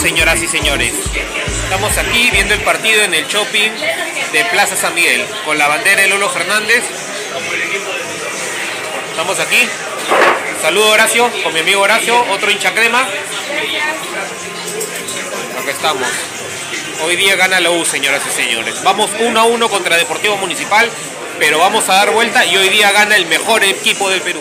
[0.00, 0.92] Señoras y señores.
[1.64, 3.70] Estamos aquí viendo el partido en el shopping
[4.32, 6.82] de Plaza San Miguel con la bandera de Lolo Fernández.
[9.10, 9.68] Estamos aquí.
[10.60, 13.06] Saludo Horacio, con mi amigo Horacio, otro hincha crema.
[15.68, 16.08] Estamos.
[17.04, 18.82] Hoy día gana la U, señoras y señores.
[18.82, 20.90] Vamos 1 a 1 contra Deportivo Municipal,
[21.38, 24.40] pero vamos a dar vuelta y hoy día gana el mejor equipo del Perú.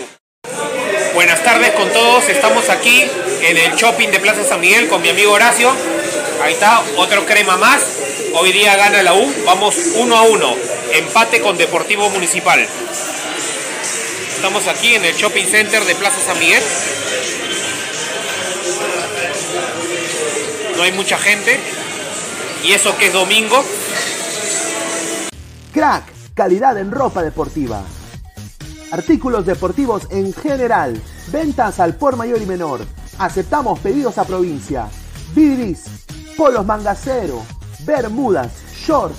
[1.13, 3.05] Buenas tardes con todos, estamos aquí
[3.42, 5.72] en el shopping de Plaza San Miguel con mi amigo Horacio.
[6.44, 7.81] Ahí está, otro crema más.
[8.36, 10.56] Hoy día gana la U, vamos 1 a 1.
[10.94, 12.66] Empate con Deportivo Municipal.
[14.35, 16.63] Estamos aquí en el shopping center de Plaza San Miguel.
[20.78, 21.59] No hay mucha gente.
[22.63, 23.63] Y eso que es domingo.
[25.73, 26.03] Crack,
[26.34, 27.84] calidad en ropa deportiva.
[28.91, 31.02] Artículos deportivos en general.
[31.28, 32.81] Ventas al por mayor y menor.
[33.22, 34.88] Aceptamos pedidos a provincia.
[35.36, 35.86] Bidris,
[36.36, 37.44] polos mangacero,
[37.86, 39.16] bermudas, shorts,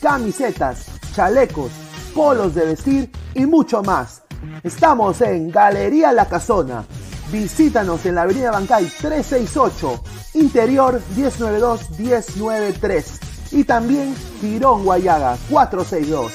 [0.00, 1.70] camisetas, chalecos,
[2.12, 4.22] polos de vestir y mucho más.
[4.64, 6.84] Estamos en Galería La Casona.
[7.30, 10.02] Visítanos en la Avenida Bancay 368,
[10.34, 13.04] Interior 192-193
[13.52, 16.32] y también Tirón Guayaga 462.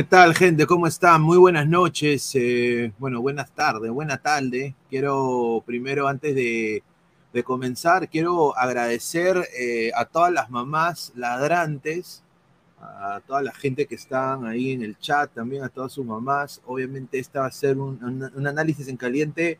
[0.00, 0.64] ¿Qué tal, gente?
[0.64, 1.20] ¿Cómo están?
[1.20, 2.34] Muy buenas noches.
[2.34, 4.74] eh, bueno, buenas tardes, buena tarde.
[4.88, 6.82] Quiero primero, antes de,
[7.34, 12.22] de comenzar, quiero agradecer eh, a todas las mamás ladrantes,
[12.80, 16.62] a toda la gente que están ahí en el chat, también a todas sus mamás.
[16.64, 19.58] Obviamente, esta va a ser un, análisis en caliente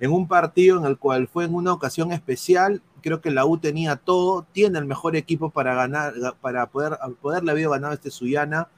[0.00, 2.80] en un partido en el cual fue en una ocasión especial.
[3.02, 7.50] Creo que la U tenía todo, tiene el mejor equipo para ganar, para poder, poderle
[7.50, 8.68] haber ganado este Suyana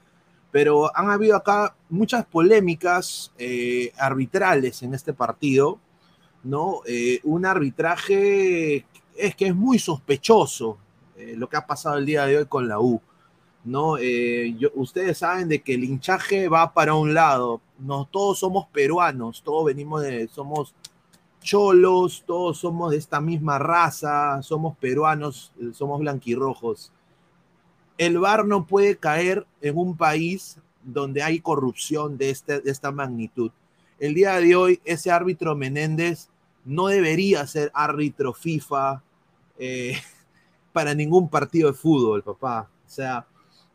[0.51, 5.79] pero han habido acá muchas polémicas eh, arbitrales en este partido,
[6.43, 6.81] ¿no?
[6.85, 8.85] Eh, un arbitraje
[9.15, 10.77] es que es muy sospechoso
[11.17, 13.01] eh, lo que ha pasado el día de hoy con la U,
[13.65, 13.97] ¿no?
[14.75, 19.65] Ustedes saben de que el hinchaje va para un lado, no todos somos peruanos, todos
[19.65, 20.73] venimos de, somos
[21.41, 26.91] cholos, todos somos de esta misma raza, somos peruanos, somos blanquirrojos
[27.97, 32.91] el VAR no puede caer en un país donde hay corrupción de, este, de esta
[32.91, 33.51] magnitud.
[33.99, 36.29] El día de hoy, ese árbitro Menéndez
[36.63, 39.01] no debería ser árbitro FIFA
[39.57, 39.97] eh,
[40.73, 42.69] para ningún partido de fútbol, papá.
[42.85, 43.25] O sea,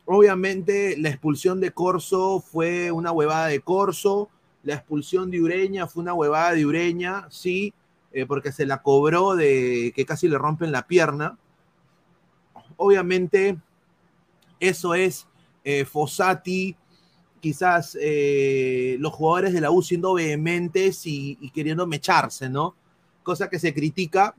[0.04, 4.30] obviamente la expulsión de Corso fue una huevada de Corso,
[4.62, 7.75] la expulsión de Ureña fue una huevada de Ureña, sí,
[8.12, 11.36] eh, porque se la cobró de que casi le rompen la pierna.
[12.76, 13.58] Obviamente,
[14.69, 15.26] eso es
[15.64, 16.76] eh, Fossati,
[17.41, 22.76] quizás eh, los jugadores de la U siendo vehementes y, y queriendo mecharse, ¿no?
[23.23, 24.35] cosa que se critica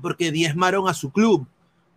[0.00, 1.46] porque diezmaron a su club,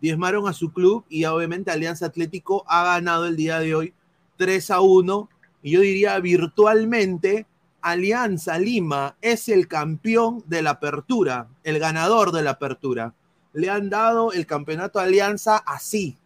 [0.00, 3.94] diezmaron a su club y obviamente Alianza Atlético ha ganado el día de hoy
[4.36, 5.28] 3 a 1
[5.62, 7.46] y yo diría virtualmente
[7.80, 13.14] Alianza Lima es el campeón de la apertura, el ganador de la apertura.
[13.52, 16.16] Le han dado el campeonato a Alianza así,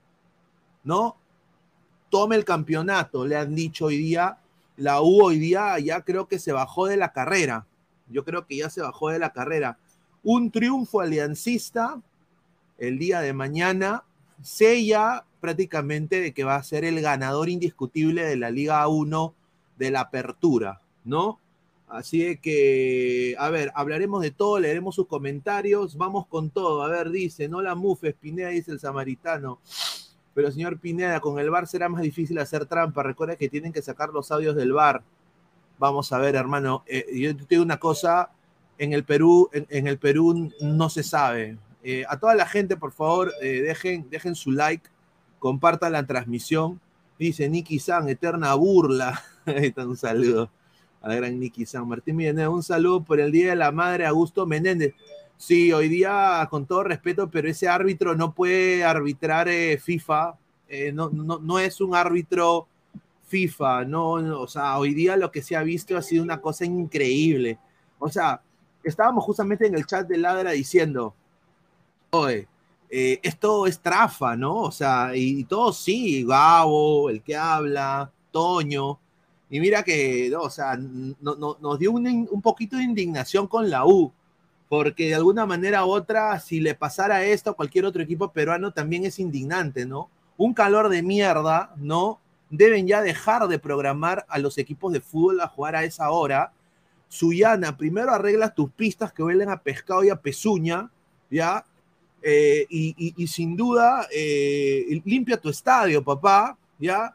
[0.85, 1.17] ¿no?
[2.11, 4.39] Tome el campeonato, le han dicho hoy día.
[4.77, 7.67] La U hoy día ya creo que se bajó de la carrera.
[8.09, 9.79] Yo creo que ya se bajó de la carrera.
[10.23, 12.01] Un triunfo aliancista
[12.79, 14.05] el día de mañana
[14.43, 19.35] sella prácticamente de que va a ser el ganador indiscutible de la Liga 1
[19.77, 21.39] de la apertura, ¿no?
[21.89, 26.83] Así que, a ver, hablaremos de todo, leeremos sus comentarios, vamos con todo.
[26.83, 29.61] A ver, dice, no la mufes, Pineda, dice el samaritano.
[30.39, 33.03] Pero señor Pineda, con el bar será más difícil hacer trampa.
[33.03, 35.03] Recuerda que tienen que sacar los audios del bar.
[35.81, 36.85] Vamos a ver, hermano.
[36.87, 38.31] Eh, yo te digo una cosa,
[38.79, 41.59] en el Perú, en, el Perú no se sabe.
[41.83, 44.89] Eh, a toda la gente, por favor, eh, dejen, dejen su like,
[45.41, 46.81] compartan la transmisión.
[47.19, 49.21] Dice Nicky San, eterna burla.
[49.45, 50.53] Ahí está un saludo
[51.01, 52.55] a la gran Nicky San Martín Villeneuve.
[52.55, 54.95] Un saludo por el Día de la Madre, Augusto Menéndez.
[55.39, 60.35] Sí, hoy día, con todo respeto, pero ese árbitro no puede arbitrar eh, FIFA.
[60.69, 62.67] Eh, no, no, no, es un árbitro
[63.29, 66.65] FIFA, no, o sea, hoy día lo que se ha visto ha sido una cosa
[66.65, 67.59] increíble.
[68.01, 68.43] O sea,
[68.83, 71.15] estábamos justamente en el chat de Ladra diciendo,
[72.11, 72.49] oye,
[72.91, 74.57] eh, esto es trafa, ¿no?
[74.63, 78.99] O sea, y, y todo sí, Gabo, el que habla, Toño,
[79.51, 84.13] y mira que, o sea, nos dio un, un, poquito de indignación con la U,
[84.69, 88.73] porque de alguna manera u otra, si le pasara esto a cualquier otro equipo peruano,
[88.73, 90.11] también es indignante, ¿no?
[90.37, 92.21] Un calor de mierda, ¿no?
[92.51, 96.53] Deben ya dejar de programar a los equipos de fútbol a jugar a esa hora.
[97.09, 100.91] Suyana, primero arregla tus pistas que huelen a pescado y a pezuña,
[101.31, 101.65] ¿ya?
[102.21, 107.15] Eh, y, sin duda, eh, limpia tu estadio, papá, ¿ya?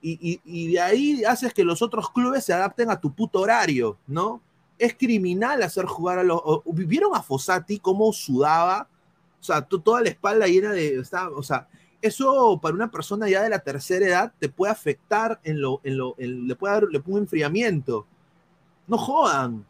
[0.00, 4.42] y, de ahí haces que los otros clubes se adapten a tu puto horario, ¿no?
[4.78, 6.40] Es criminal hacer jugar a los...
[6.66, 8.88] ¿Vieron a Fossati cómo sudaba?
[9.40, 10.98] O sea, toda la espalda llena de...
[11.34, 11.68] O sea,
[12.02, 15.80] eso para una persona ya de la tercera edad te puede afectar en lo...
[15.84, 18.06] En lo le puede dar le un enfriamiento.
[18.86, 19.64] No jodan.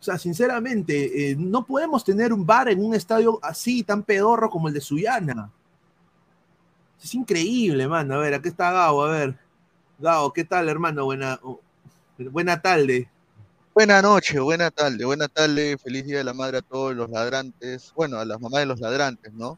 [0.00, 4.48] O sea, sinceramente, eh, no podemos tener un bar en un estadio así, tan pedorro
[4.48, 5.50] como el de Suyana.
[7.02, 8.14] Es increíble, mano.
[8.14, 9.38] A ver, aquí está Gao, a ver.
[9.98, 11.04] Gao, ¿qué tal, hermano?
[11.04, 11.40] Buena,
[12.16, 13.10] buena tarde.
[13.78, 15.78] Buena noche, buena tarde, buena tarde.
[15.78, 17.92] Feliz Día de la Madre a todos los ladrantes.
[17.94, 19.56] Bueno, a las mamás de los ladrantes, ¿no?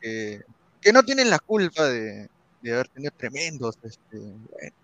[0.00, 2.30] que no tienen la culpa de,
[2.62, 3.76] haber tenido tremendos.
[3.82, 4.76] Este, bueno,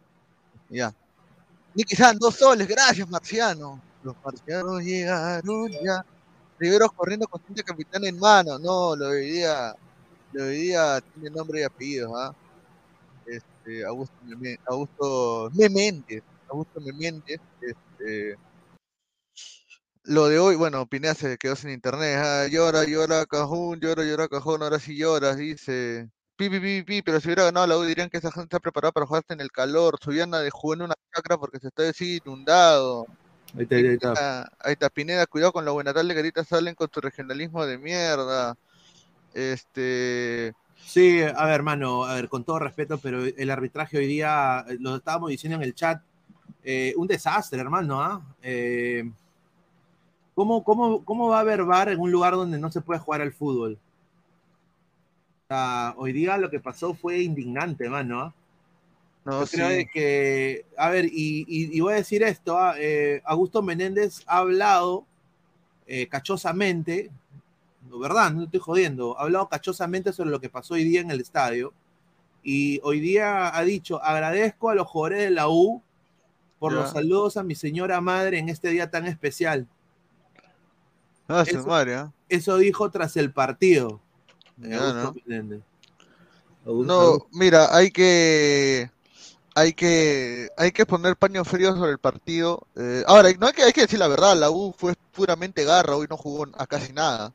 [0.69, 0.93] ya.
[1.77, 3.81] Ni quizás dos soles, gracias, Marciano.
[4.03, 6.05] Los marcianos llegaron ya.
[6.59, 8.59] Riveros corriendo con tinta capitán en mano.
[8.59, 9.77] No, lo diría
[10.35, 12.35] hoy día tiene nombre y apellido, ¿ah?
[13.27, 14.17] Este, Augusto,
[14.67, 17.90] Augusto Meméndez, Augusto Meméndez, este,
[20.05, 22.47] lo de hoy, bueno, Pinea se quedó sin internet, ¿ah?
[22.51, 27.21] llora, llora, cajón, llora, llora, cajón, ahora sí lloras, dice, pi, pi, pi, pi, pero
[27.21, 29.51] si hubiera ganado la U dirían que esa gente está preparada para jugarse en el
[29.51, 33.07] calor, Subiana de jugar en una chacra porque se está inundado.
[33.57, 34.53] Ahí está, ahí está.
[34.61, 37.67] Ahí está, Pineda, cuidado con la buena tal de que ahorita salen con tu regionalismo
[37.67, 38.57] de mierda.
[39.35, 40.55] Este.
[40.77, 44.77] Sí, a ver, hermano, a ver, con todo respeto, pero el arbitraje hoy día, eh,
[44.81, 46.03] lo estábamos diciendo en el chat,
[46.65, 48.23] eh, un desastre, hermano, ¿ah?
[48.43, 49.11] Eh,
[50.35, 53.33] ¿cómo, cómo, va a haber bar en un lugar donde no se puede jugar al
[53.33, 53.79] fútbol?
[55.97, 58.35] hoy día lo que pasó fue indignante, hermano, ¿ah?
[59.25, 62.75] No, Yo creo que, a ver, y, voy a decir esto, ¿ah?
[63.25, 65.05] Augusto Menéndez ha hablado
[66.09, 67.11] cachosamente
[67.99, 68.33] ¿verdad?
[68.33, 69.19] No estoy jodiendo.
[69.19, 71.73] Ha hablado cachosamente sobre lo que pasó hoy día en el estadio.
[72.43, 75.83] Y hoy día ha dicho, agradezco a los jugadores de la U
[76.61, 79.67] por los saludos a mi señora madre en este día tan especial.
[81.27, 82.07] Ah, eso, madre, ¿eh?
[82.29, 84.01] eso dijo tras el partido.
[84.59, 85.15] no.
[86.67, 88.91] no, mira, hay que
[89.55, 92.67] hay que hay que poner paños fríos sobre el partido.
[92.77, 95.97] Eh, ahora, no hay que, hay que decir la verdad, la U fue puramente garra,
[95.97, 97.33] hoy no jugó a casi nada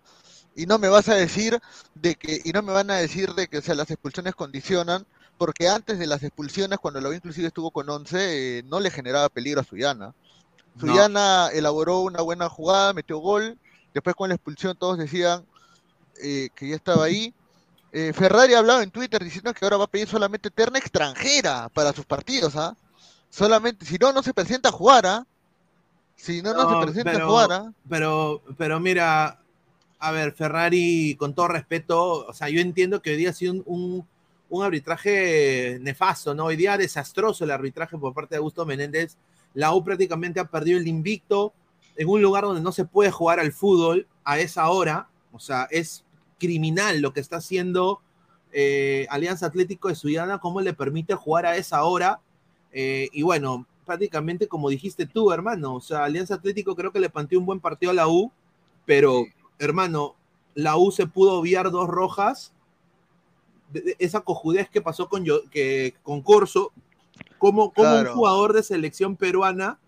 [0.55, 1.59] y no me vas a decir
[1.95, 5.05] de que y no me van a decir de que sea, las expulsiones condicionan
[5.37, 9.29] porque antes de las expulsiones cuando la inclusive estuvo con 11 eh, no le generaba
[9.29, 10.13] peligro a Suyana.
[10.79, 13.57] Suyana elaboró una buena jugada, metió gol,
[13.93, 15.45] después con la expulsión todos decían
[16.21, 17.33] eh, que ya estaba ahí.
[17.91, 21.93] Eh, Ferrari hablaba en Twitter diciendo que ahora va a pedir solamente terna extranjera para
[21.93, 22.75] sus partidos, ¿ah?
[23.29, 25.25] Solamente, si no, no se presenta a jugar, ¿ah?
[26.17, 27.71] Si no, no, No, se presenta pero- a jugar, ¿ah?
[27.89, 29.39] Pero, pero mira,
[29.99, 33.53] a ver, Ferrari, con todo respeto, o sea, yo entiendo que hoy día ha sido
[33.53, 34.07] un, un-
[34.49, 36.45] un arbitraje nefasto, ¿no?
[36.45, 39.17] Hoy día desastroso el arbitraje por parte de Augusto Menéndez.
[39.53, 41.53] La U prácticamente ha perdido el invicto
[41.95, 45.07] en un lugar donde no se puede jugar al fútbol a esa hora.
[45.31, 46.03] O sea, es
[46.39, 48.01] criminal lo que está haciendo
[48.51, 52.21] eh, Alianza Atlético de Suyana, cómo le permite jugar a esa hora.
[52.71, 57.09] Eh, y bueno, prácticamente como dijiste tú, hermano, o sea, Alianza Atlético creo que le
[57.09, 58.31] planteó un buen partido a la U,
[58.85, 59.25] pero,
[59.59, 60.15] hermano,
[60.53, 62.53] la U se pudo obviar dos rojas.
[63.99, 66.71] Esa cojudez que pasó con, yo, que, con Corso,
[67.37, 68.11] como, como Claro.
[68.11, 69.79] un jugador de selección peruana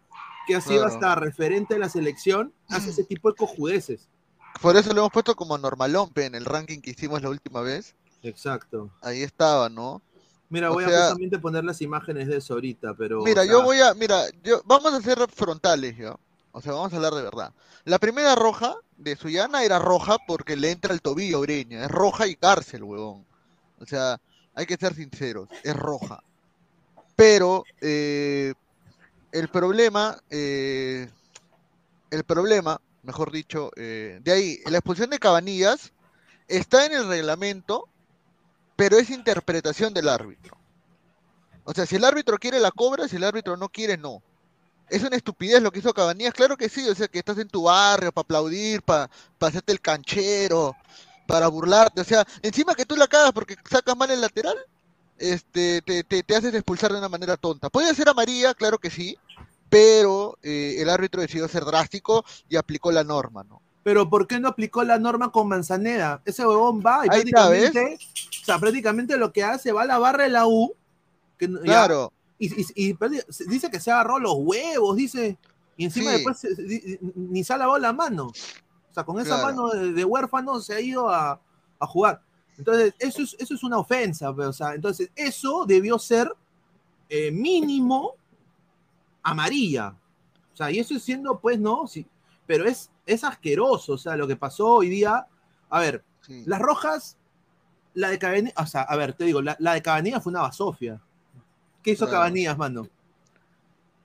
[0.48, 0.93] que ha sido Claro.
[0.93, 4.07] hasta referente de la selección, hace ese tipo de cojudeces.
[4.62, 7.96] Por eso lo hemos puesto como normalón, en el ranking que hicimos la última vez.
[8.24, 8.89] Exacto.
[9.01, 10.01] Ahí estaba, ¿no?
[10.50, 13.22] Mira, O voy sea- a justamente poner las imágenes de eso ahorita, pero.
[13.24, 16.15] Mira, o sea, yo voy a, mira, yo, vamos a ser frontales, ¿ya?
[16.53, 17.53] O sea, vamos a hablar de verdad.
[17.84, 21.84] La primera roja de Suyana era roja porque le entra el tobillo Breña.
[21.84, 23.25] Es roja y cárcel, huevón.
[23.79, 24.19] O sea,
[24.55, 26.24] hay que ser sinceros, es roja.
[27.15, 28.53] Pero eh,
[29.31, 31.10] el problema, eh,
[32.12, 35.93] el problema, mejor dicho, eh, de ahí, la expulsión de Cabanillas
[36.48, 37.88] está en el reglamento,
[38.75, 40.57] pero es interpretación del árbitro.
[41.63, 44.22] O sea, si el árbitro quiere la cobra, si el árbitro no quiere, no.
[44.89, 47.50] Es una estupidez lo que hizo Cabanillas, claro que sí, o sea, que estás en
[47.50, 49.10] tu barrio para aplaudir, para
[49.41, 50.75] hacerte el canchero,
[51.27, 54.57] para burlarte, o sea, encima que tú la cagas porque sacas mal el lateral,
[55.17, 57.69] este, te, te, te haces expulsar de una manera tonta.
[57.69, 59.17] Puede ser amarilla, claro que sí,
[59.69, 63.62] pero eh, el árbitro decidió ser drástico y aplicó la norma, ¿no?
[63.84, 66.22] Pero ¿por qué no aplicó la norma con Manzaneda?
[66.25, 67.98] Ese huevón va y Ahí prácticamente,
[68.41, 70.74] o sea, prácticamente lo que hace va a la barra de la U,
[71.38, 72.98] que no- ya- Claro, y, y- y
[73.48, 75.38] dice que se agarró los huevos, dice,
[75.77, 76.17] y encima Sí.
[76.17, 76.38] después
[77.15, 78.31] ni se ha lavado la mano.
[78.98, 79.44] Sea, con esa Claro.
[79.46, 81.39] mano de, de huérfano se ha ido a,
[81.80, 82.20] a jugar.
[82.58, 86.34] Entonces, eso es, eso es una ofensa, o sea, entonces, eso debió ser
[87.08, 88.16] eh, mínimo
[89.22, 89.96] amarilla.
[90.54, 92.08] O sea, y eso es siendo, pues, no, sí,
[92.48, 95.27] pero es, es asqueroso, o sea, lo que pasó hoy día.
[95.70, 96.42] A ver, sí.
[96.48, 97.18] las rojas,
[97.94, 100.42] la de Cabanillas, o sea, a ver, te digo, la, la de Cabanillas fue una
[100.42, 101.00] basofia.
[101.84, 102.22] ¿Qué hizo Claro.
[102.22, 102.88] Cabanillas, mano?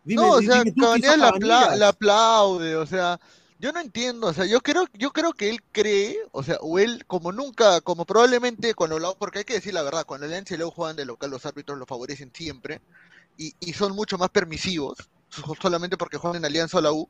[0.05, 3.19] Dime, no, o sea, Cabanillas la, apla- la aplaude, o sea,
[3.63, 6.81] yo no entiendo, o sea, yo creo, yo creo que él cree, o sea, o
[6.81, 10.33] él como nunca, como probablemente cuando la, porque hay que decir la verdad, cuando el
[10.33, 12.81] Alianza y U juegan de local, los árbitros lo favorecen siempre
[13.39, 14.99] y, y son mucho más permisivos,
[15.31, 17.09] so- solamente porque juegan en Alianza o la U.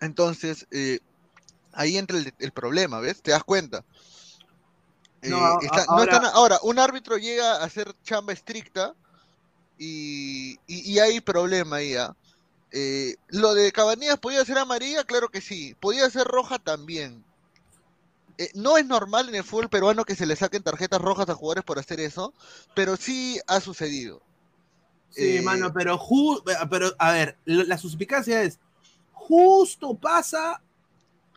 [0.00, 0.98] Entonces, eh,
[1.74, 3.22] ahí entra el, el problema, ¿ves?
[3.22, 3.84] ¿Te das cuenta?
[5.22, 5.36] Eh, No,
[5.88, 8.94] ahora- están- ahora, un árbitro llega a hacer chamba estricta
[9.78, 11.94] y, y, y hay problema ahí.
[11.94, 12.12] ¿ah?
[12.12, 12.21] Eh,
[13.28, 15.74] lo de Cabanillas podía ser amarilla, claro que sí.
[15.80, 17.24] Podía ser roja también.
[18.38, 21.34] Eh, no es normal en el fútbol peruano que se le saquen tarjetas rojas a
[21.34, 22.32] jugadores por hacer eso,
[22.74, 24.22] pero sí ha sucedido.
[25.10, 28.58] Sí, Eh, mano, pero, ju- pero a ver, la suspicacia es,
[29.12, 30.62] justo pasa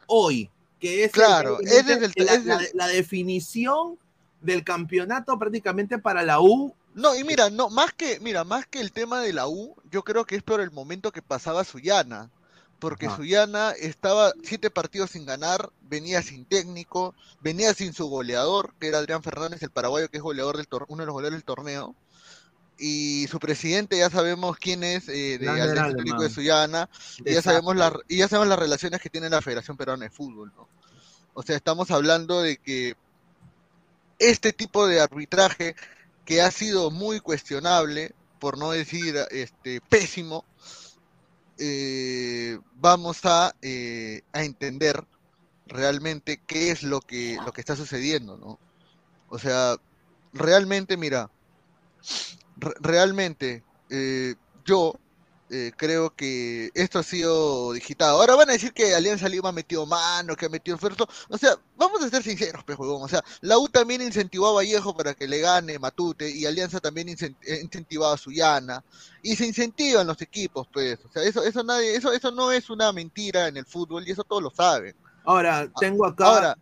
[0.07, 0.49] hoy,
[0.79, 3.99] que es, el- Claro, es el- la, ese es la- el- la definición
[4.39, 6.73] del campeonato prácticamente para la U.
[6.95, 10.03] No, y mira, no, más que, mira, más que el tema de la U, yo
[10.03, 12.31] creo que es por el momento que pasaba Suyana.
[12.79, 13.17] Porque Ajá.
[13.17, 18.99] Suyana estaba siete partidos sin ganar, venía sin técnico, venía sin su goleador, que era
[18.99, 21.95] Adrián Fernández, el paraguayo, que es goleador del uno de los goleadores del torneo.
[22.77, 25.49] Y su presidente, ya sabemos quién es, eh, de.
[25.49, 26.89] Atlético de Suyana,
[27.25, 30.11] y ya sabemos la- y ya sabemos las relaciones que tiene la Federación Peruana de
[30.11, 30.67] Fútbol, ¿no?
[31.33, 32.95] O sea, estamos hablando de que
[34.19, 35.75] este tipo de arbitraje
[36.25, 40.43] que ha sido muy cuestionable, por no decir este pésimo,
[41.57, 45.03] eh, vamos a, eh, a entender
[45.67, 48.59] realmente qué es lo que, lo que está sucediendo, ¿no?
[49.29, 49.77] O sea,
[50.33, 51.29] realmente, mira,
[52.57, 54.95] re- realmente eh, yo
[55.49, 58.19] eh, creo que esto ha sido digitado.
[58.19, 61.07] Ahora van a decir que Alianza Lima ha metido mano, que ha metido esfuerzo.
[61.29, 63.03] O sea, vamos a ser sinceros, huevón.
[63.03, 66.79] O sea, la U también incentivó a Vallejo para que le gane Matute y Alianza
[66.79, 68.83] también incen- eh, incentivaba a Suyana.
[69.21, 70.99] Y se incentivan los equipos, pues.
[71.05, 74.11] O sea, eso, eso nadie, eso, eso no es una mentira en el fútbol y
[74.11, 74.95] eso todos lo saben.
[75.23, 76.57] Ahora, tengo acá, Ahora,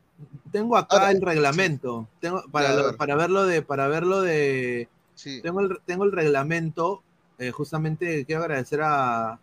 [0.51, 2.07] tengo acá ahora, el reglamento.
[2.19, 5.41] Tengo, para, para verlo de, para verlo de, sí.
[5.41, 7.03] tengo el, tengo el reglamento.
[7.47, 9.39] Eh, justamente quiero agradecer a, a,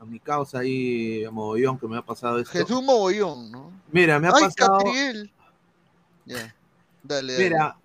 [0.00, 2.52] a mi causa ahí, a Mogollón, que me ha pasado esto.
[2.52, 3.70] Jesús Mogollón, ¿no?
[3.90, 4.78] Mira, me ha ¡Ay, pasado.
[4.78, 5.32] Catriel!
[6.26, 6.52] Dale,
[7.02, 7.38] dale.
[7.38, 7.76] Mira,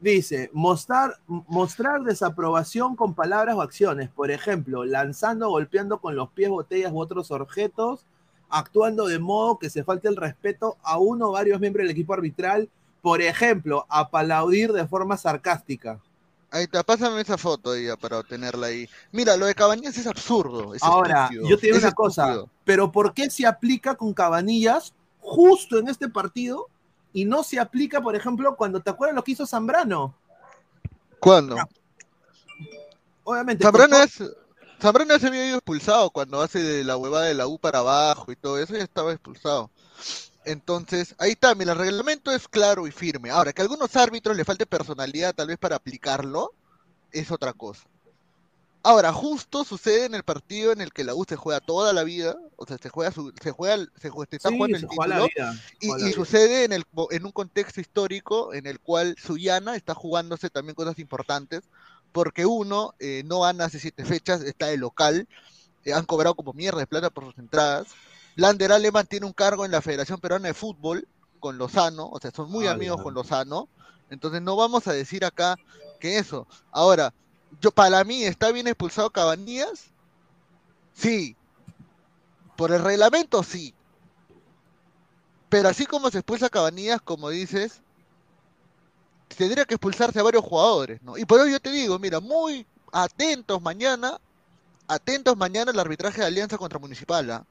[0.00, 6.48] Dice, mostrar, mostrar desaprobación con palabras o acciones, por ejemplo, lanzando, golpeando con los pies
[6.48, 8.06] botellas u otros objetos,
[8.48, 12.14] actuando de modo que se falte el respeto a uno o varios miembros del equipo
[12.14, 12.70] arbitral,
[13.02, 16.00] por ejemplo, aplaudir de forma sarcástica.
[16.52, 18.88] Ahí está, pásame esa foto ya para tenerla ahí.
[19.12, 20.74] Mira, lo de Cabanillas es absurdo.
[20.74, 24.12] es Ahora, estúpido, yo te digo es una cosa, pero ¿por qué se aplica con
[24.12, 26.68] Cabanillas justo en este partido
[27.12, 30.14] y no se aplica, por ejemplo, cuando te acuerdas lo que hizo Zambrano?
[31.20, 31.56] ¿Cuándo?
[33.22, 33.62] Obviamente.
[33.62, 34.22] Zambrano es.
[34.80, 38.32] Zambrano se había ido expulsado cuando hace de la huevada de la U para abajo
[38.32, 39.70] y todo eso, ya estaba expulsado.
[40.50, 43.30] Entonces, ahí está, mira, el reglamento es claro y firme.
[43.30, 46.52] Ahora, que a algunos árbitros le falte personalidad tal vez para aplicarlo,
[47.12, 47.84] es otra cosa.
[48.82, 52.02] Ahora, justo sucede en el partido en el que la U se juega toda la
[52.02, 54.80] vida, o sea, se juega, su, se juega, se, jue- se está Sí, jugando el
[54.80, 55.52] se juega título, vida.
[55.80, 60.48] y, juega sucede en, el, en un contexto histórico en el cual Suyana está jugándose
[60.48, 61.60] también cosas importantes,
[62.12, 65.28] porque uno eh, no gana hace siete fechas, está de local,
[65.84, 67.88] eh, han cobrado como mierda de plata por sus entradas.
[68.40, 71.06] Lander Aleman tiene un cargo en la Federación Peruana de Fútbol
[71.40, 73.68] con Lozano, o sea, son muy Ah, amigos con Lozano,
[74.08, 75.56] entonces no vamos a decir acá
[75.98, 76.46] que eso.
[76.72, 77.12] Ahora,
[77.60, 79.90] yo para mí, ¿está bien expulsado Cabanillas?
[80.94, 81.36] Sí.
[82.56, 83.74] Por el reglamento, sí.
[85.50, 87.82] Pero así como se expulsa a Cabanillas, como dices,
[89.36, 91.18] tendría que expulsarse a varios jugadores, ¿no?
[91.18, 94.18] Y por eso yo te digo, mira, muy atentos mañana,
[94.88, 97.44] atentos mañana al arbitraje de Alianza contra Municipal, ¿ah?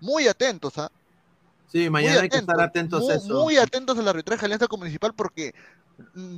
[0.00, 0.90] Muy atentos, ¿ah?
[1.68, 3.42] Sí, mañana hay que estar atentos muy, a eso.
[3.42, 5.54] muy atentos al arbitraje de Alianza con Municipal porque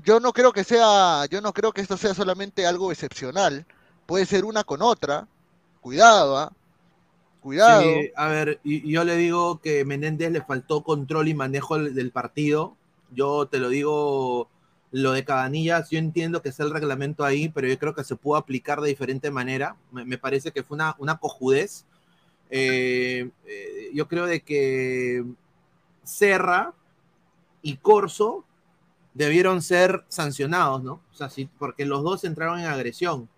[0.05, 3.66] yo no creo que sea, yo no creo que esto sea solamente algo excepcional.
[4.07, 5.27] Puede ser una con otra.
[5.81, 6.53] Cuidado, ¿ah?
[7.40, 7.83] Cuidado.
[7.83, 12.11] Sí, a ver, y, yo le digo que Menéndez le faltó control y manejo del,
[12.11, 12.77] partido.
[13.12, 14.49] Yo te lo digo,
[14.90, 18.16] lo de Cabanillas, yo entiendo que es el reglamento ahí, pero yo creo que se
[18.16, 19.77] pudo aplicar de diferente manera.
[19.92, 21.85] Me, me parece que fue una, una cojudez.
[22.51, 25.25] Eh, eh, yo creo de que
[26.03, 26.73] Serra
[27.63, 28.45] y Corso
[29.15, 31.01] debieron ser sancionados, ¿no?
[31.13, 33.29] O sea, sí, porque los dos entraron en agresión.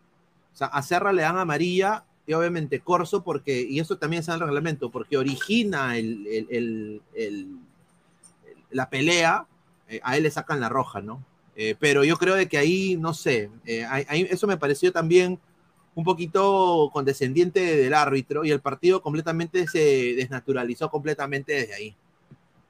[0.52, 4.32] O sea, a Serra le dan amarilla y obviamente Corso porque, y eso también está
[4.34, 7.48] en el reglamento, porque origina el, el- el-
[8.70, 9.46] la pelea,
[9.88, 11.24] eh, a él le sacan la roja, ¿no?
[11.78, 13.50] Pero yo creo de que ahí, no sé,
[13.90, 15.38] ahí- eso me pareció también
[15.94, 21.94] un poquito condescendiente del árbitro y el partido completamente se desnaturalizó completamente desde ahí.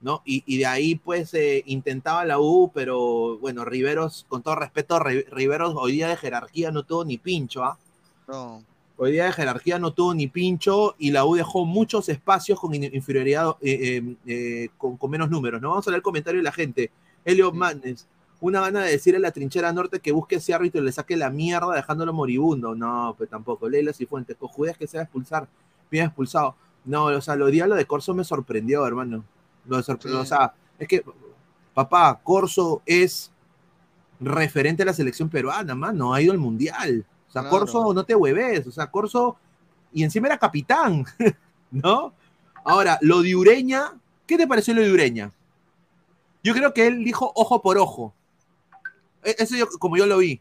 [0.01, 0.23] ¿no?
[0.25, 4.99] Y, y de ahí pues eh, intentaba la U, pero bueno, Riveros, con todo respeto,
[4.99, 7.79] Ri- Riveros hoy día de jerarquía no tuvo ni pincho, ¿ah?
[8.27, 8.65] No.
[8.97, 12.75] Hoy día de jerarquía no tuvo ni pincho y la U dejó muchos espacios con
[12.75, 15.61] in- inferioridad, eh, eh, eh, con, con menos números.
[15.61, 15.69] ¿no?
[15.71, 16.91] Vamos a leer el comentario de la gente.
[17.25, 17.59] Elliot Sí.
[17.59, 18.07] Madness,
[18.41, 21.17] una gana de decirle a la trinchera norte que busque ese árbitro y le saque
[21.17, 22.75] la mierda dejándolo moribundo.
[22.75, 23.69] No, pues tampoco.
[23.69, 25.47] Leila Cifuentes, cojudeas que se va a expulsar,
[25.91, 26.55] bien expulsado.
[26.85, 29.25] No, o sea, lo día lo de Corso me sorprendió, hermano.
[29.67, 30.17] Lo de sorpre- Sí.
[30.17, 31.05] O sea, es que,
[31.75, 33.31] papá, Corso es
[34.19, 37.05] referente a la selección peruana, mano, ha ido al mundial.
[37.29, 37.59] O sea, Claro.
[37.59, 39.37] Corso, no te hueves, o sea, Corso,
[39.93, 41.05] y encima era capitán,
[41.71, 42.13] ¿no?
[42.65, 43.93] Ahora, lo de Ureña,
[44.27, 45.33] ¿qué te pareció lo de Ureña?
[46.43, 48.15] Yo creo que él dijo ojo por ojo.
[49.25, 50.41] E- Eso yo, como yo lo vi.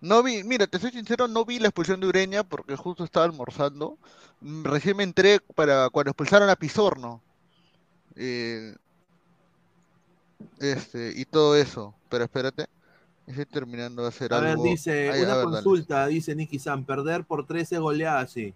[0.00, 3.26] No vi, mira, te soy sincero, no vi la expulsión de Ureña porque justo estaba
[3.26, 3.98] almorzando.
[4.40, 7.20] Mm, Recién me entré para cuando expulsaron a Pizorno.
[8.16, 8.74] Eh,
[10.58, 11.94] este, y todo eso.
[12.08, 12.66] Pero espérate.
[13.26, 14.64] Estoy terminando de hacer A ver, algo.
[14.64, 15.56] dice, Ahí, a una ver, dale.
[15.62, 18.52] consulta, dice Nicky San, perder por 13 goleadas, sí.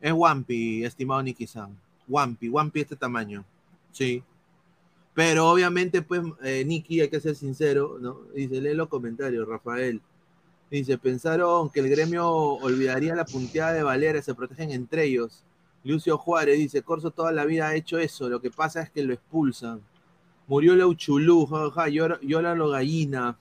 [0.00, 1.76] Es Wampi, estimado Nicky San.
[2.08, 3.44] Wampi, Wampi este tamaño.
[3.92, 4.22] Sí.
[5.14, 8.20] Pero obviamente, pues, eh, Nicky, hay que ser sincero, ¿no?
[8.34, 10.00] Dice, lee los comentarios, Rafael.
[10.70, 15.42] Dice, pensaron que el gremio olvidaría la punteada de Valera, se protegen entre ellos.
[15.82, 19.02] Lucio Juárez dice, Corso toda la vida ha hecho eso, lo que pasa es que
[19.02, 19.80] lo expulsan.
[20.46, 23.38] Murió Lauchulú, jaja, llora lo gallina.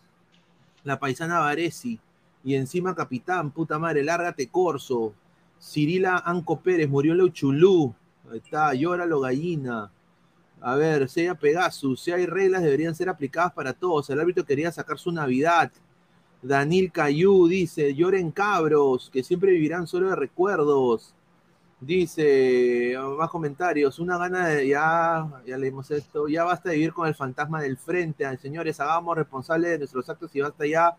[0.83, 1.99] La paisana Varesi.
[2.43, 5.13] Y encima capitán, puta madre, lárgate Corso.
[5.59, 7.93] Cirila Anco Pérez, murió Lauchulú.
[8.31, 9.91] Ahí está, llora lo gallina.
[10.61, 14.09] A ver, sea Pegasus, si hay reglas deberían ser aplicadas para todos.
[14.09, 15.71] El árbitro quería sacar su Navidad.
[16.41, 21.13] Daniel Cayú dice, lloren cabros, que siempre vivirán solo de recuerdos.
[21.81, 27.07] Dice, más comentarios, una gana de, ya, ya leímos esto, ya basta de vivir con
[27.07, 30.97] el fantasma del frente, señores, hagamos responsables de nuestros actos y basta ya,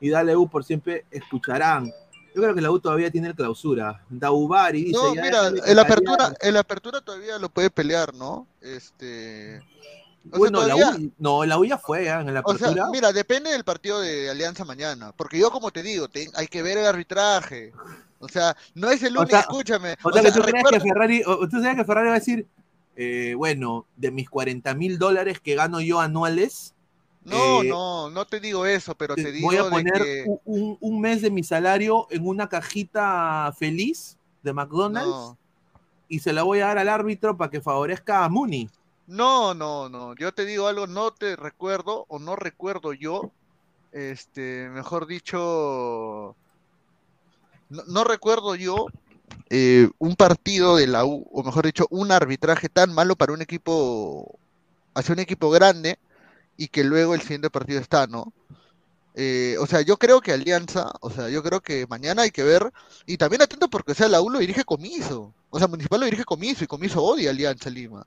[0.00, 1.92] y dale U por siempre escucharán.
[2.36, 4.02] Yo creo que la U todavía tiene el clausura.
[4.10, 8.46] Daubari dice, No, mira, el apertura, el apertura todavía lo puede pelear, ¿no?
[8.60, 12.20] Este, O sea, Bueno, la U, no, la U ya fue ¿ah?
[12.20, 12.90] en la O sea, apertura.
[12.92, 15.12] mira, depende del partido de Alianza mañana.
[15.16, 17.72] Porque yo, como te digo, te- hay que ver el arbitraje.
[18.18, 19.96] O sea, no es el O único, sea, escúchame.
[20.02, 22.46] o sea, que tú crees recuerda- que Ferrari, tú sabes que Ferrari va a decir,
[22.96, 26.74] eh, bueno, de mis 40 mil dólares que gano yo anuales,
[27.26, 30.24] No, eh, no, no te digo eso, pero te digo voy a de poner que...
[30.44, 35.38] un, un mes de mi salario en una cajita feliz de McDonald's No,
[36.08, 38.70] y se la voy a dar al árbitro para que favorezca a Mooney.
[39.06, 40.14] no, no, no.
[40.14, 43.32] Yo te digo algo, no te recuerdo o no recuerdo yo,
[43.92, 46.36] este, mejor dicho,
[47.68, 48.86] no, no recuerdo yo
[49.50, 53.42] eh, un partido de la U, o mejor dicho, un arbitraje tan malo para un
[53.42, 54.38] equipo,
[54.94, 55.98] hacia un equipo grande
[56.56, 58.32] y que luego el siguiente partido está, ¿no?
[59.18, 62.42] Eh, o sea, yo creo que Alianza, o sea, yo creo que mañana hay que
[62.42, 62.70] ver,
[63.06, 66.04] y también atento porque, o sea, la U lo dirige Comiso, o sea, Municipal lo
[66.06, 68.06] dirige Comiso, y Comiso odia Alianza Lima.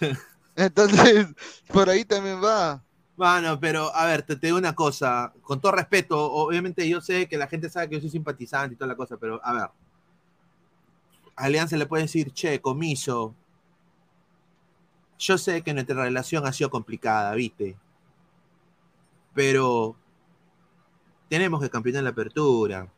[0.56, 1.26] Entonces,
[1.72, 2.80] por ahí también va.
[3.16, 7.28] Bueno, pero a ver, te, te digo una cosa, con todo respeto, obviamente yo sé
[7.28, 9.62] que la gente sabe que yo soy simpatizante y toda la cosa, pero a ver,
[9.62, 13.34] a Alianza le puede decir, che, comiso,
[15.18, 17.76] yo sé que nuestra relación ha sido complicada, viste,
[19.34, 19.96] pero
[21.28, 22.88] tenemos que campeonar la apertura.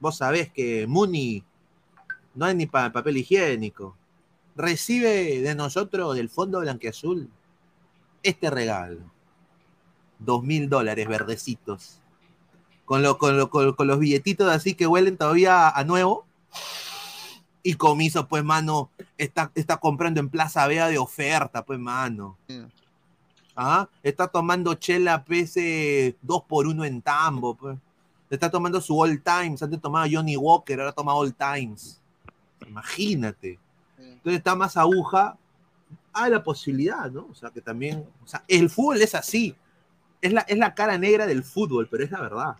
[0.00, 1.44] Vos sabés que Muni
[2.34, 3.96] no hay ni para papel higiénico.
[4.56, 7.28] Recibe de nosotros, del Fondo Blanqueazul,
[8.22, 9.00] este regalo
[10.18, 12.00] dos mil dólares verdecitos.
[12.84, 16.24] Con, lo- con, lo- con- con los billetitos así que huelen todavía a nuevo.
[17.62, 22.36] Y comiso, pues, mano, está, está comprando en Plaza Vea de oferta, pues, mano.
[23.56, 27.76] Ah, Está tomando chela PC 2 por 1 en Tambo, pues.
[28.30, 29.62] Está tomando su All Times.
[29.62, 32.00] Antes tomaba Johnny Walker, ahora toma All Times.
[32.66, 33.58] Imagínate.
[33.98, 35.36] Entonces está más aguja.
[36.12, 37.28] Hay la posibilidad, ¿no?
[37.30, 38.04] O sea, que también.
[38.24, 39.54] O sea, el fútbol es así.
[40.20, 42.56] Es la, es la cara negra del fútbol, pero es la verdad.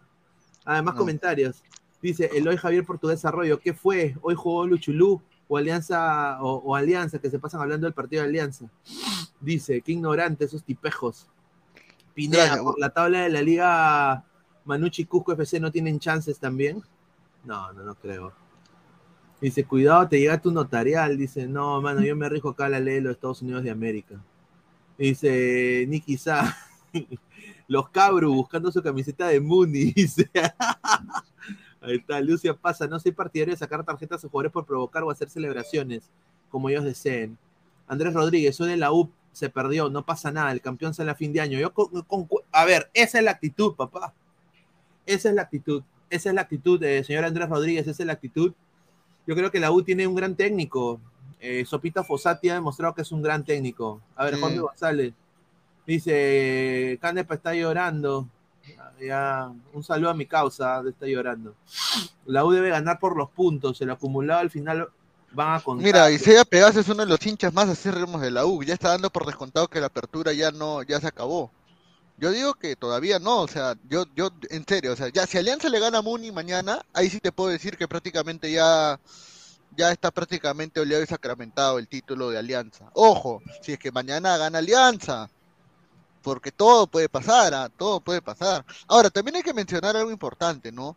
[0.65, 0.99] Además, No.
[1.01, 1.63] comentarios.
[2.03, 3.59] Dice Eloy Javier Portugués Arroyo.
[3.59, 4.15] ¿Qué fue?
[4.21, 5.23] ¿Hoy jugó Luchulú
[5.55, 8.67] o Alianza o, o Alianza que se pasan hablando del partido de Alianza?
[9.41, 11.29] Dice, qué ignorante esos tipejos.
[12.13, 12.65] Pineda, Gracias.
[12.65, 14.25] por la tabla de la liga
[14.65, 16.83] Manucci y Cusco FC no tienen chances también.
[17.45, 18.33] No, no, no creo.
[19.41, 21.17] Dice, cuidado, te llega tu notarial.
[21.17, 24.21] Dice, no, mano, yo me rijo acá la ley de los Estados Unidos de América.
[24.99, 26.57] Dice, Nicky Sa,
[27.69, 29.93] los cabros buscando su camiseta de Mooney.
[29.97, 30.31] Dice,
[31.85, 35.11] ahí está, Lucia pasa, no soy partidario de sacar tarjetas a jugadores por provocar o
[35.11, 36.11] hacer celebraciones,
[36.51, 37.39] como ellos deseen.
[37.87, 41.15] Andrés Rodríguez, hoy en la U se perdió, no pasa nada, el campeón sale a
[41.15, 41.59] fin de año.
[41.59, 44.15] Yo con- con- a ver, esa es la actitud, papá.
[45.07, 45.83] Esa es la actitud.
[46.09, 48.53] Esa es la actitud, eh, señor Andrés Rodríguez, esa es la actitud.
[49.27, 51.01] Yo creo que la U tiene un gran técnico.
[51.41, 54.01] Eh, Sopita Fossati ha demostrado que es un gran técnico.
[54.17, 54.39] A ver.
[54.39, 55.13] Jorge González.
[55.87, 58.29] Dice, Canepa está llorando.
[59.07, 61.55] Ya, un saludo a mi causa, está llorando.
[62.27, 63.81] La U debe ganar por los puntos.
[63.81, 64.89] El acumulado al final
[65.33, 65.85] van a contar.
[65.85, 68.63] Mira, Isaiah Pegas es uno de los hinchas más acérrimos de la U.
[68.63, 71.51] Ya está dando por descontado que la apertura ya no, ya se acabó.
[72.17, 75.37] Yo digo que todavía no, o sea, yo, yo, en serio, o sea, ya si
[75.37, 79.01] Alianza le gana a Muni mañana, ahí sí te puedo decir que prácticamente ya,
[79.77, 82.89] ya está prácticamente oleado y sacramentado el título de Alianza.
[82.93, 85.29] Ojo, si es que mañana gana Alianza,
[86.25, 87.69] porque todo puede pasar, ¿ah?
[87.69, 88.65] todo puede pasar.
[88.89, 90.97] Ahora, también hay que mencionar algo importante, ¿no?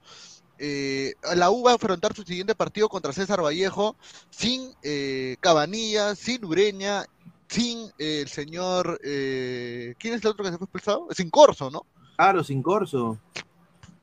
[0.57, 3.95] Eh, la U va a afrontar su siguiente partido contra César Vallejo
[4.31, 7.05] sin eh, Cabanilla, sin Ureña,
[7.47, 8.99] sin eh, el señor.
[9.03, 11.07] eh, ¿Quién es el otro que se fue expulsado?
[11.11, 11.85] Sin Corso, ¿no?
[12.15, 13.19] Claro, sin corso.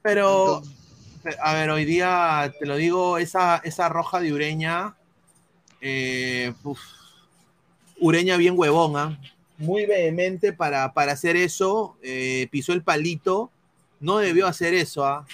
[0.02, 4.94] Pero, Entonces, a ver, hoy día te lo digo, esa, esa roja de Ureña,
[5.80, 6.78] eh, uf,
[7.98, 9.18] Ureña bien huevona,
[9.58, 13.50] muy vehemente para, para hacer eso, eh, pisó el palito,
[14.00, 15.26] no debió hacer eso, ¿ah?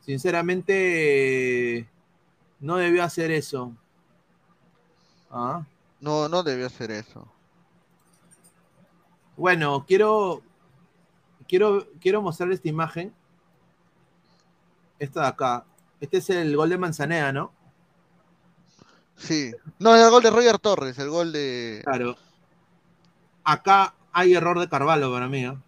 [0.00, 1.88] Sinceramente,
[2.60, 3.72] no debió hacer eso.
[5.30, 5.66] ¿Ah?
[6.00, 7.26] no, no debió hacer eso.
[9.36, 10.42] Bueno, quiero,
[11.48, 13.12] quiero, quiero mostrar esta imagen.
[14.98, 15.64] Esta de acá.
[16.00, 17.52] Este es el gol de Manzaneda, ¿no?
[19.16, 19.52] Sí.
[19.78, 21.82] No, el gol de Roger Torres, el gol de.
[21.84, 22.16] Claro.
[23.46, 25.42] Acá hay error de Carvalho para mí.
[25.42, 25.62] ¿no?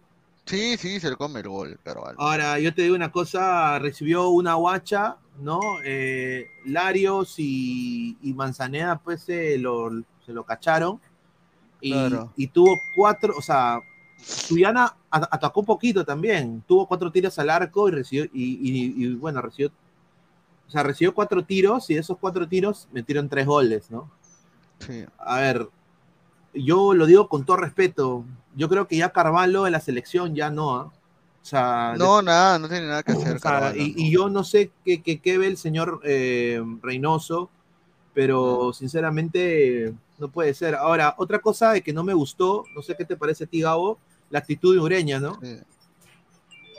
[0.45, 2.15] Sí, sí, se le come el gol, vale.
[2.17, 5.59] Ahora, yo te digo una cosa, recibió una guacha, ¿no?
[5.85, 9.91] Eh, Larios y, y Manzaneda, pues se lo,
[10.25, 10.99] se lo cacharon.
[11.81, 12.33] Y, Claro.
[12.35, 13.79] y tuvo cuatro, o sea,
[14.17, 16.61] Suyana atacó un poquito también.
[16.67, 19.71] Tuvo cuatro tiros al arco y recibió, y, y- y, bueno, recibió,
[20.67, 24.09] o sea, recibió cuatro tiros y de esos cuatro tiros metieron tres goles, ¿no?
[24.79, 25.05] Sí.
[25.19, 25.69] A ver,
[26.53, 30.49] yo lo digo con todo respeto, yo creo que ya Carvalho en la selección ya
[30.49, 30.91] no, ¿ah?
[31.41, 33.37] O sea, no, nada, no tiene nada que hacer.
[33.37, 37.49] O sea, y, y, yo no sé qué, qué, qué ve el señor eh, Reynoso,
[38.13, 40.75] pero sinceramente no puede ser.
[40.75, 43.61] Ahora, otra cosa de que no me gustó, no sé qué te parece a ti,
[43.61, 43.97] Gabo,
[44.29, 45.39] la actitud de Ureña, ¿no?
[45.41, 45.59] Sí.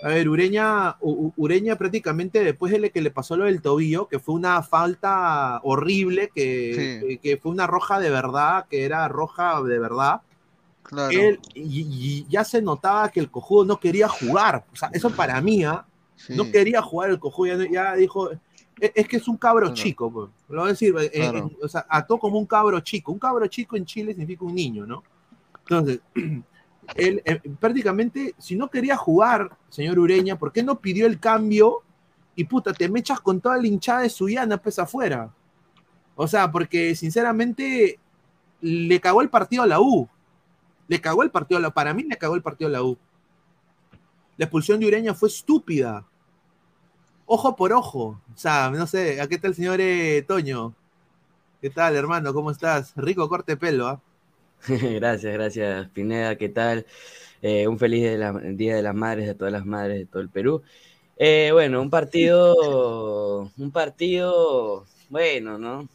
[0.02, 4.08] A ver, Ureña, U- Ureña prácticamente después de le- que le pasó lo del tobillo,
[4.08, 7.06] que fue una falta horrible, que, Sí.
[7.06, 10.22] que, que fue una roja de verdad, que era roja de verdad,
[10.82, 11.10] Claro.
[11.10, 14.64] él, y, y ya se notaba que el cojudo no quería jugar.
[14.72, 15.84] O sea, eso para mí, ¿ah?
[16.16, 16.34] sí.
[16.34, 18.38] no quería jugar el cojudo, ya, ya dijo, es,
[18.94, 19.74] es que es un cabro Claro.
[19.74, 20.30] chico, pues.
[20.48, 21.38] lo voy a decir, eh, Claro.
[21.52, 23.12] eh, o sea, actuó como un cabro chico.
[23.12, 25.02] Un cabro chico en Chile significa un niño, ¿no?
[25.68, 26.00] Entonces,
[26.94, 31.82] él eh, prácticamente, si no quería jugar, señor Ureña, ¿por qué no pidió el cambio?
[32.34, 35.30] Y puta, te mechas con toda la hinchada de Suyana, pues afuera.
[36.16, 37.98] O sea, porque sinceramente
[38.60, 40.08] le cagó el partido a la U.
[40.88, 42.98] Le cagó el partido a la Para mí le cagó el partido a la U.
[44.36, 46.04] La expulsión de Ureña fue estúpida.
[47.26, 48.20] Ojo por ojo.
[48.34, 49.80] O sea, no sé, ¿a qué tal, señor
[50.26, 50.74] Toño?
[51.60, 52.32] ¿Qué tal, hermano?
[52.32, 52.92] ¿Cómo estás?
[52.96, 54.00] Rico corte pelo, ¿ah?
[54.68, 56.86] Gracias, gracias, Pineda, ¿qué tal?
[57.40, 58.02] Eh, un feliz
[58.56, 60.62] Día de las Madres, de todas las madres de todo el Perú.
[61.16, 65.88] Eh, bueno, un partido, un partido, bueno, ¿no?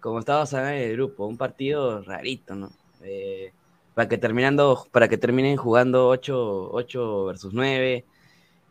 [0.00, 2.70] Como hablando en el grupo, un partido rarito, ¿no?
[3.02, 3.52] Eh,
[3.94, 8.04] para que terminando, para que terminen jugando 8, 8 versus 9,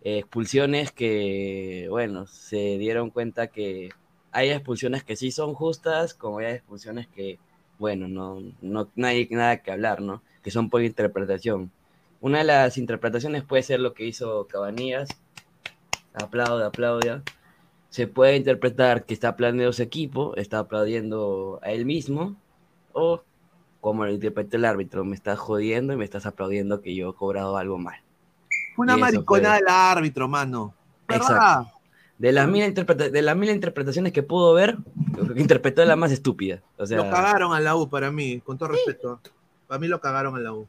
[0.04, 3.90] eh, expulsiones que, bueno, se dieron cuenta que
[4.32, 7.40] hay expulsiones que sí son justas, como hay expulsiones que
[7.82, 10.22] bueno, no, no, no hay nada que hablar, ¿no?
[10.44, 11.72] Que son por interpretación.
[12.22, 15.10] Una de las interpretaciones puede ser lo que hizo Cabanillas,
[16.14, 17.24] aplaude, aplaude.
[17.90, 22.36] Se puede interpretar que está aplaudiendo su equipo, está aplaudiendo a él mismo,
[22.94, 23.24] o
[23.82, 27.16] como lo interpreta el árbitro, me estás jodiendo y me estás aplaudiendo que yo he
[27.16, 28.00] cobrado algo mal.
[28.78, 30.76] Una fue- del árbitro, mano.
[31.08, 31.36] ¿Verdad?
[31.36, 31.81] Exacto.
[32.22, 34.78] De las, mil interpreta- de las mil interpretaciones que pudo ver,
[35.18, 36.62] lo que interpretó es la más estúpida.
[36.78, 39.20] O sea, Lo cagaron a la U para mí, con todo respeto.
[39.68, 40.68] Para mí lo cagaron a la U.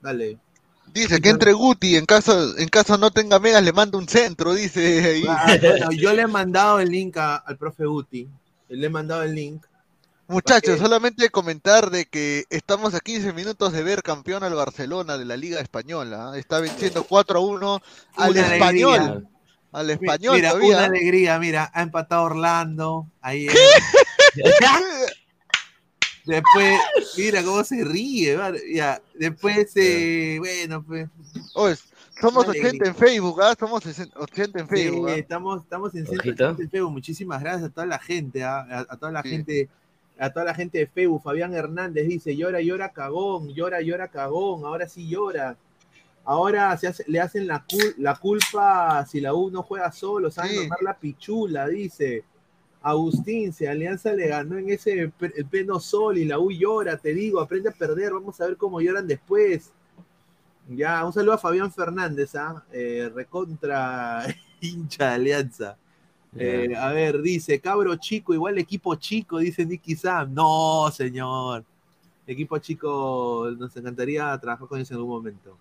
[0.00, 0.38] Dale.
[0.92, 4.54] Dice que entre Guti, en caso, en caso no tenga megas, le manda un centro,
[4.54, 5.24] dice ahí.
[5.28, 8.26] Ah, bueno, yo le he mandado el link a- al profe Uti.
[8.70, 9.64] Le he mandado el link.
[10.28, 15.24] Muchachos, solamente comentar de que estamos a 15 minutos de ver campeón al Barcelona de
[15.26, 16.30] la Liga Española.
[16.32, 16.38] ¿ah?
[16.38, 17.80] Está venciendo 4 a 1
[18.16, 18.94] al Una español.
[19.00, 19.28] alegría.
[19.72, 20.76] Al español mira, todavía.
[20.76, 23.06] una alegría, mira, ha empatado Orlando.
[23.20, 23.46] Ahí
[26.26, 26.78] Después,
[27.16, 28.38] mira cómo se ríe.
[28.74, 29.00] Ya.
[29.14, 31.08] Después, eh, bueno, pues.
[31.54, 31.76] Oye,
[32.20, 32.88] somos Una 80 alegría.
[32.90, 33.54] en Facebook, ¿ah?
[33.58, 35.08] Somos 80 en Sí, Facebook.
[35.08, 35.14] ¿ah?
[35.14, 36.54] estamos, estamos en centro Ojito.
[36.54, 36.92] de Facebook.
[36.92, 38.60] Muchísimas gracias a toda la gente, ¿ah?
[38.70, 39.30] a, a toda la Sí.
[39.30, 39.68] gente,
[40.18, 41.22] a toda la gente de Facebook.
[41.22, 45.56] Fabián Hernández dice, llora, llora, cagón, llora, llora, cagón, ahora sí llora.
[46.24, 50.30] Ahora se hace- le hacen la, cul- la culpa si la U no juega solo,
[50.30, 50.62] saben Sí.
[50.64, 52.24] tomar la pichula, dice.
[52.82, 57.12] Agustín, si Alianza le ganó en ese el pleno sol y la U llora, te
[57.12, 59.70] digo, aprende a perder, vamos a ver cómo lloran después.
[60.68, 62.64] Ya, un saludo a Fabián Fernández, ¿ah?
[62.72, 64.24] Eh, recontra
[64.60, 65.76] hincha de Alianza.
[66.36, 70.32] Eh, a ver, dice, cabro chico, igual equipo chico, dice Nicky Sam.
[70.32, 71.64] No, señor.
[72.26, 75.58] Equipo chico, nos encantaría trabajar con ellos en algún momento.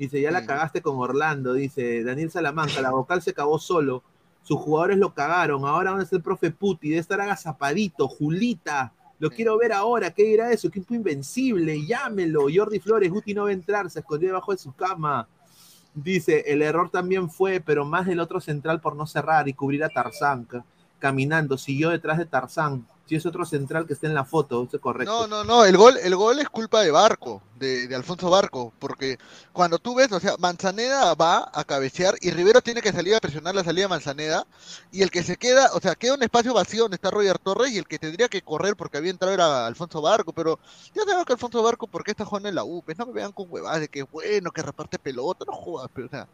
[0.00, 0.46] Dice, ya la Sí.
[0.46, 4.02] cagaste con Orlando, dice Daniel Salamanca, la vocal se cagó solo.
[4.42, 5.66] Sus jugadores lo cagaron.
[5.66, 8.94] Ahora van a ser el profe Puti, debe estar agazapadito, Julita.
[9.18, 10.10] Lo quiero ver ahora.
[10.10, 10.68] ¿Qué dirá eso?
[10.68, 12.46] Equipo invencible, llámelo.
[12.52, 15.28] Jordi Flores, Guti no va a entrar, se escondió debajo de su cama.
[15.92, 19.84] Dice, el error también fue, pero más del otro central por no cerrar y cubrir
[19.84, 20.44] a Tarzán.
[20.44, 20.64] ca-
[20.98, 22.86] Caminando, siguió detrás de Tarzán.
[23.10, 25.12] Si es otro central que está en la foto, es correcto.
[25.12, 28.72] No, no, no, el gol, el gol es culpa de Barco, de, de Alfonso Barco,
[28.78, 29.18] porque
[29.52, 33.20] cuando tú ves, o sea, Manzaneda va a cabecear y Rivero tiene que salir a
[33.20, 34.46] presionar la salida de Manzaneda,
[34.92, 37.72] y el que se queda, o sea, queda un espacio vacío donde está Roger Torres
[37.72, 40.60] y el que tendría que correr porque había entrado era Alfonso Barco, pero
[40.94, 42.80] ya sabemos que Alfonso Barco, ¿por qué está jugando en la U?
[42.84, 45.88] Pues no me vean con huevadas de que es bueno, que reparte pelota, no juega,
[45.92, 46.28] pero o sea,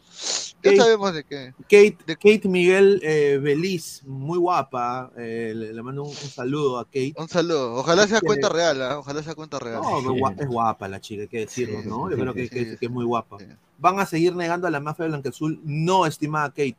[0.62, 1.54] ya sabemos de que...
[1.62, 5.10] Kate, de- Kate Miguel eh, Beliz, muy guapa.
[5.16, 7.14] eh, le, le mando un, un saludo a Kate.
[7.16, 8.98] Un saludo, ojalá sea Tiene- cuenta real, ¿ah?
[8.98, 9.80] ojalá sea cuenta real.
[9.82, 12.06] No, es gua- es guapa la chica, hay que decirlo, Sí, ¿no?
[12.08, 12.76] sí, Yo creo sí, que, sí, que- sí.
[12.78, 13.38] que es muy guapa.
[13.38, 13.46] Sí.
[13.78, 15.60] Van a seguir negando a la mafia blanqueazul.
[15.64, 16.76] No, estimada Kate.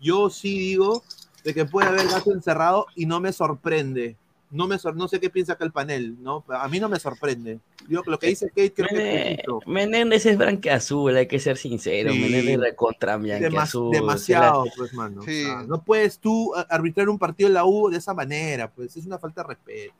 [0.00, 1.02] Yo sí digo
[1.44, 4.16] de que puede haber gato encerrado y no me sorprende.
[4.50, 6.42] No, me sor- no sé qué piensa acá el panel, ¿no?
[6.48, 7.58] A mí no me sorprende.
[7.86, 9.70] Yo, lo que dice Kate creo que es Mene- justo.
[9.70, 12.12] Menéndez es blanqueazul, hay que ser sincero.
[12.12, 12.18] Sí.
[12.18, 13.90] Menéndez es contra Demas- blanqueazul.
[13.90, 15.20] demasiado, pues, mano.
[15.22, 15.46] Sí.
[15.66, 19.04] No puedes tú a- arbitrar un partido en la U de esa manera, pues es
[19.04, 19.94] una falta de respeto.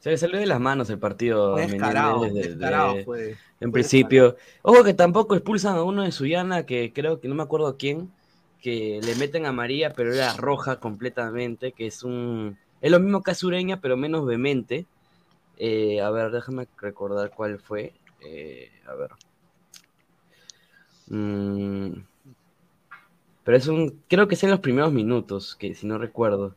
[0.00, 1.56] Se le salió de las manos el partido.
[1.56, 3.30] Descarado, de- descarado de- fue.
[3.30, 4.36] en fue principio.
[4.62, 8.10] Ojo que tampoco expulsan a uno de Suyana, que creo que no me acuerdo quién,
[8.60, 12.58] que le meten a María, pero era roja completamente, que es un...
[12.80, 14.86] Es lo mismo que a Sureña, pero menos vehemente.
[15.58, 17.94] Eh, a ver, déjame recordar cuál fue.
[18.20, 19.10] Eh, a ver.
[21.08, 22.02] Mm,
[23.44, 24.02] pero es un...
[24.08, 26.54] Creo que es en los primeros minutos, que si no recuerdo.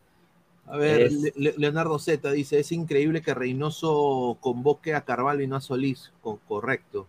[0.66, 5.42] A ver, Es- Le- Le- Leonardo Z dice, es increíble que Reynoso convoque a Carvalho
[5.42, 6.12] y no a Solís.
[6.22, 7.08] Co- correcto,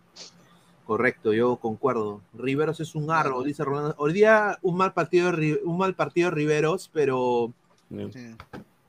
[0.91, 2.21] correcto, yo concuerdo.
[2.35, 3.95] Riveros es un árbol, dice Rolando.
[3.97, 5.31] Hoy día un mal partido
[5.63, 7.53] un mal partido de Riveros, pero
[7.89, 8.35] Sí.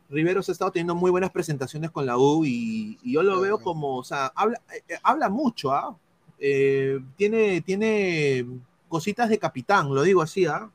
[0.09, 3.59] Riveros ha estado teniendo muy buenas presentaciones con la U y, y yo lo veo
[3.59, 5.95] como, o sea, habla, eh, eh, habla mucho, ¿ah?
[6.39, 8.47] Eh, tiene, tiene
[8.89, 10.71] cositas de capitán, lo digo así, ¿ah?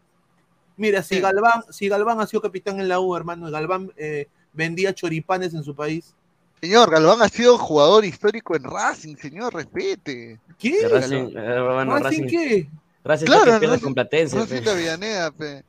[0.77, 1.21] Mira, si Sí.
[1.21, 5.65] Galván, si Galván ha sido capitán en la U, hermano, Galván eh, vendía choripanes en
[5.65, 6.15] su país.
[6.61, 10.41] Señor, Galván ha sido jugador histórico en Racing, señor, respete.
[10.59, 10.89] ¿Qué?
[10.89, 12.69] Racing, eh, bueno, ¿Racing Racing, qué?
[13.05, 14.61] Racing Claro, que pierde con Platense, Racing pe.
[14.63, 15.65] de Avellaneda, pe.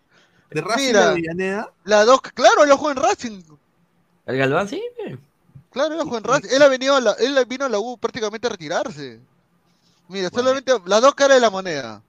[0.50, 1.00] ¿De Racing Mira.
[1.02, 1.71] de Avellaneda?
[1.84, 3.41] La dos, claro, él jugó en Racing.
[4.26, 4.82] ¿El Galván sí?
[4.97, 5.17] pe.
[5.71, 6.50] Claro, él jugó en Racing.
[6.52, 9.19] Él, ha venido a la, él vino a la U prácticamente a retirarse.
[10.08, 10.47] Mira, Bueno.
[10.47, 12.02] solamente las dos caras de la moneda.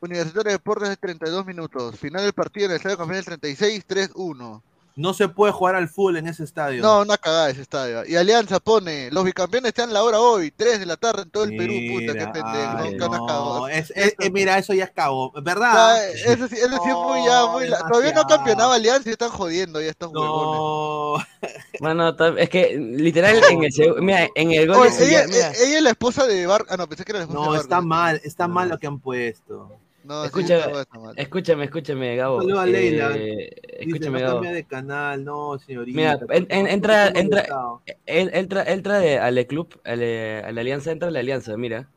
[0.00, 1.98] Universitario de Deportes de 32 minutos.
[1.98, 4.62] Final del partido en el Estadio Campeón del 36, 3-1.
[4.94, 6.82] No se puede jugar al fútbol en ese estadio.
[6.82, 8.04] No, una cagada ese estadio.
[8.06, 11.44] Y Alianza pone, los bicampeones están la hora hoy, 3 de la tarde en todo
[11.44, 12.72] el Perú, puta, qué Mira, pendejo.
[12.76, 13.68] ay, nunca nos no, cagó.
[13.68, 15.10] es- es- eh, mira, eso ya es Ah,
[15.42, 16.08] ¿verdad?
[16.10, 19.30] eso sí, eso sí es muy ya, muy la- Todavía no campeonaba Alianza y están
[19.30, 21.26] jodiendo ya estos huevones.
[21.42, 25.24] No, Bueno, ta- es que literal en el mira, en el gol Oye, de ella,
[25.26, 26.64] mira, ella es la esposa de Bar...
[26.68, 27.86] Ah, no, pensé que era la esposa no, de está Vargas.
[27.88, 28.54] mal, está No.
[28.54, 29.72] mal lo que han puesto.
[30.04, 31.14] No, sí, está mal.
[31.16, 32.40] escúchame, escúchame, Gabo.
[32.58, 33.16] A Leila.
[33.16, 34.34] eh, Dice, escúchame, no Gabo.
[34.40, 35.96] cambia de canal, no, señorita.
[35.96, 37.82] Mira, ¿por en- entra- entra- molestado?
[38.06, 41.20] Él, él, tra- él trae al club, a la, a la alianza, entra a la
[41.20, 41.88] alianza, mira.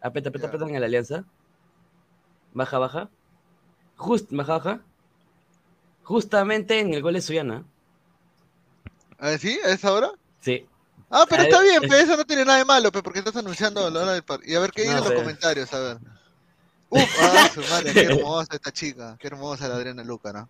[0.00, 1.24] Apeta, apeta, apeta en la alianza.
[2.54, 3.10] Baja, baja.
[3.96, 4.80] Just, baja, baja.
[6.02, 7.64] Justamente en el gol de Suyana.
[9.18, 9.58] ¿A ver, sí?
[9.64, 10.10] ¿A esa hora?
[10.40, 10.66] Sí.
[11.10, 13.18] Ah, pero Ah, está bien, es- pe, eso no tiene nada de malo, pe, porque
[13.18, 15.78] estás anunciando la hora del par- Y a ver qué No dicen los comentarios, a
[15.80, 15.98] ver.
[16.90, 20.48] Uf, ah, su madre, qué hermosa esta chica, qué hermosa la Adriana Luca, ¿no?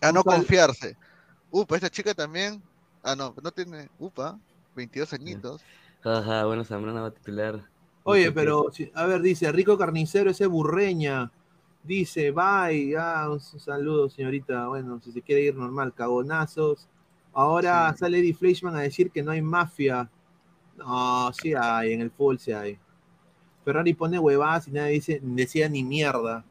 [0.00, 0.96] A no Un sal- confiarse.
[1.50, 2.62] Upa, esta chica también.
[3.02, 3.88] Ah, no, no tiene.
[3.98, 4.38] Upa,
[4.76, 5.62] 22 añitos.
[6.02, 7.60] Jaja, bueno, Zambrana va a titular.
[8.04, 11.30] Oye, pero, si- a ver, dice, Rico Carnicero, ese burreña.
[11.82, 14.68] Dice, bye, ah, un saludo, señorita.
[14.68, 16.86] Bueno, si se quiere ir normal, cagonazos.
[17.32, 17.98] Ahora Sí.
[18.00, 20.10] sale Eddie Fleischman a decir que no hay mafia.
[20.76, 22.78] No, sí hay, en el fútbol sí hay.
[23.72, 26.44] Ferrari pone huevadas y nadie dice, decía ni mierda.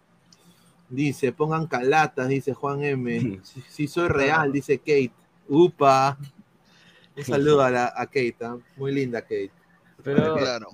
[0.90, 3.40] Dice, pongan calatas, dice Juan M.
[3.44, 5.12] Si, si soy real, dice Kate.
[5.48, 6.18] Upa.
[7.16, 8.58] Un saludo a, la, a Kate, ¿ah?
[8.78, 9.52] muy linda Kate.
[10.04, 10.68] Pero, Claro.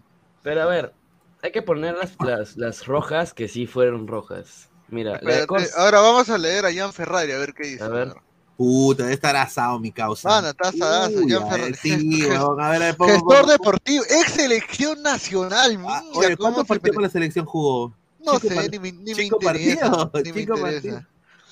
[0.43, 0.93] pero a ver,
[1.41, 4.69] hay que poner las, las, las rojas que sí fueron rojas.
[4.89, 7.83] Mira, Espérate, Cors- ahora vamos a leer a Jan Ferrari, a ver qué dice.
[7.83, 8.13] A ver.
[8.57, 10.29] Puta, debe estar asado mi causa.
[10.29, 11.71] Mano, está asadazo, Uy, Jan a Ferrari.
[11.71, 11.89] ver, Sí,
[12.21, 15.77] Gest- weón, a ver, pongo- Gestor pongo- deportivo, ex selección nacional.
[15.87, 17.93] Ah, Oye, cómo ¿cuántos se partidos mere- con la selección jugó?
[18.25, 20.09] No sé, par- ni, me- ni me interesa.
[20.23, 21.07] ni me interesa.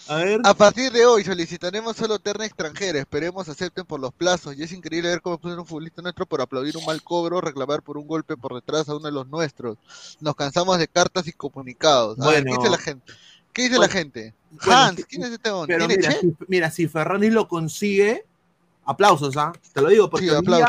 [0.07, 0.41] A ver.
[0.43, 2.99] A partir de hoy solicitaremos solo terna extranjera.
[2.99, 4.53] Esperemos acepten por los plazos.
[4.57, 7.81] Y es increíble ver cómo puede un futbolista nuestro por aplaudir un mal cobro, reclamar
[7.81, 9.77] por un golpe por detrás a uno de los nuestros.
[10.19, 12.19] Nos cansamos de cartas y comunicados.
[12.19, 13.13] A ver, ¿qué dice la gente?
[13.53, 14.33] ¿Qué dice Bueno, la gente?
[14.65, 15.75] Bueno, Hans, ¿quién es este hombre?
[15.75, 18.25] Pero ¿Tiene mira si, mira, si Ferrari lo consigue,
[18.85, 19.53] aplausos, ¿ah?
[19.73, 20.67] Te lo digo, porque Sí, día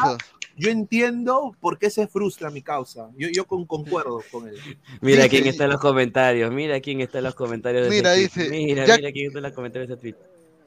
[0.56, 3.08] yo entiendo por qué se frustra mi causa.
[3.16, 4.56] Yo, yo con, concuerdo con él.
[5.00, 8.12] Mira Dice- quién está en los comentarios, mira quién está en los comentarios de Mira,
[8.12, 10.14] dice, Mira, ya- mira quién está en los comentarios de ese tweet.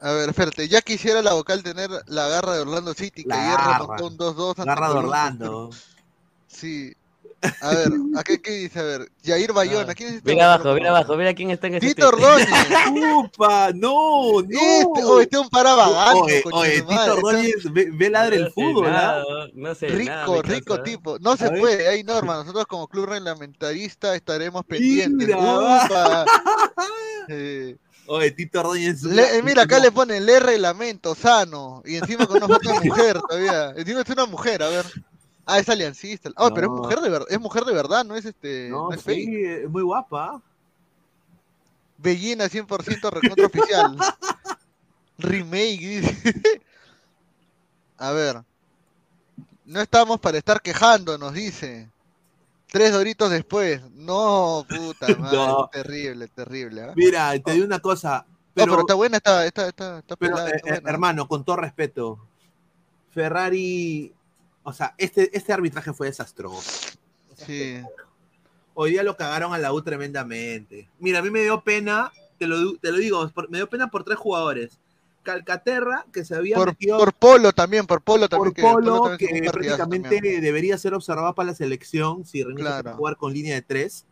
[0.00, 0.68] A ver, espérate.
[0.68, 3.78] Ya quisiera la vocal tener la garra de Orlando City, que La ayer garra.
[3.78, 4.58] remontó un 2-2.
[4.58, 4.94] ante Garra de.
[4.94, 5.70] Orlando.
[6.46, 6.92] Sí.
[7.60, 8.80] A ver, ¿a qué, qué dice?
[8.80, 9.94] A ver, Jair Bayona.
[9.94, 12.08] ¿Quién es este Mira abajo, mira abajo, mira quién está en ese Tito.
[12.08, 12.48] Ordóñez.
[13.14, 13.70] ¡Upa!
[13.74, 14.40] ¡No!
[14.42, 14.42] ¡No!
[14.42, 18.44] Este, oh, este es un para vagando, Oye, oye, Tito Ordóñez ve, ve ladre el
[18.44, 19.22] No fútbol, ¿ah?
[19.54, 20.82] No sé Rico, nada, rico causa.
[20.82, 21.18] tipo.
[21.20, 22.38] No se puede, hay normas.
[22.38, 25.28] Nosotros como club reglamentarista estaremos pendientes.
[25.28, 26.24] Mira, Upa.
[27.30, 27.76] Eh,
[28.06, 29.02] Oye, Tito Ordóñez.
[29.02, 31.82] le- eh, mira, acá le ponen, le reglamento, sano.
[31.84, 33.70] Y encima con una foto de mujer todavía.
[33.76, 34.86] Encima es una mujer, a ver.
[35.50, 36.30] Ah, es aliancista.
[36.36, 38.92] Ah, pero es mujer de verdad, es mujer de verdad, no es este, no, No,
[38.92, 39.64] es sí, fake.
[39.64, 40.42] es muy guapa.
[41.96, 43.96] Bellina 100% recontra oficial.
[45.18, 46.32] Remake, dice.
[47.96, 48.42] A ver.
[49.64, 51.90] No estamos para estar quejándonos, dice.
[52.70, 53.80] Tres doritos después.
[53.92, 55.36] No, puta madre.
[55.36, 55.68] No.
[55.72, 56.82] Terrible, terrible.
[56.82, 56.92] ¿ah?
[56.94, 58.26] Mira, te digo una cosa.
[58.28, 60.90] No, Pero, pero está buena, está, está, está, está pero, pelada, eh, está eh, buena.
[60.90, 62.18] hermano, con todo respeto.
[63.12, 64.12] Ferrari,
[64.68, 66.96] o sea, este, este arbitraje fue desastroso.
[67.36, 67.80] Sí.
[68.74, 70.88] Hoy día lo cagaron a la U tremendamente.
[70.98, 74.04] Mira, a mí me dio pena, te lo, te lo digo, me dio pena por
[74.04, 74.78] tres jugadores.
[75.22, 78.52] Calcaterra, que se había Por, metido por Polo también, por Polo también.
[78.52, 80.40] por que Polo, también que prácticamente también.
[80.42, 82.82] debería ser observado para la selección si Claro.
[82.84, 84.06] puede jugar con línea de tres.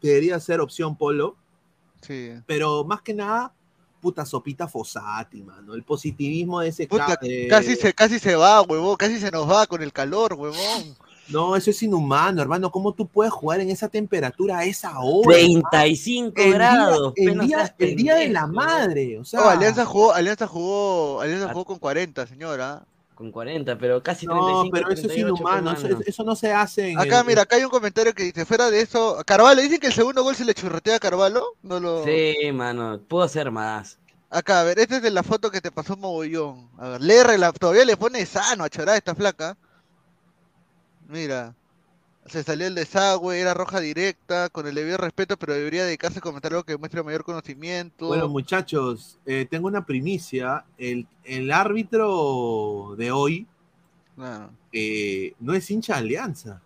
[0.00, 1.36] Debería ser opción Polo,
[2.02, 2.32] Sí.
[2.46, 3.54] pero más que nada,
[4.02, 5.74] puta sopita Fossati, mano.
[5.74, 9.30] El positivismo de ese Puta, ca- eh, casi, se, casi se va, huevón, casi se
[9.30, 10.96] nos va con el calor, huevón.
[11.28, 12.70] No, eso es inhumano, hermano.
[12.72, 15.28] ¿Cómo tú puedes jugar en esa temperatura a esa hora?
[15.38, 17.12] 35 El día, grados.
[17.16, 19.18] el día- seas el día de la madre.
[19.18, 21.52] O sea, No, Alianza jugó, Alianza jugó, Alianza Ah.
[21.52, 22.84] jugó con 40, señora.
[23.14, 24.70] Con 40, pero casi no, 35.
[24.72, 26.00] pero eso es 38, inhumano.
[26.06, 28.70] Eso, no se hace en Acá, el- mira, acá hay un comentario que dice, fuera
[28.70, 32.04] de eso, Carvalho, dicen que el segundo gol se le churretea a Carvalho, no lo...
[32.04, 33.98] Sí, mano, pudo ser más.
[34.30, 36.70] Acá, a ver, esta es de la foto que te pasó Mogollón.
[36.78, 39.56] A ver, le rela- todavía le pone sano a chorar esta flaca.
[41.08, 41.54] Mira,
[42.26, 46.22] se salió el desagüe, era roja directa, con el debido respeto, pero debería dedicarse a
[46.22, 48.06] comentar algo que muestre mayor conocimiento.
[48.06, 50.64] Bueno, muchachos, eh, tengo una primicia.
[50.78, 53.46] El, el árbitro de hoy
[54.16, 54.50] No.
[54.72, 56.60] eh, no es hincha de Alianza.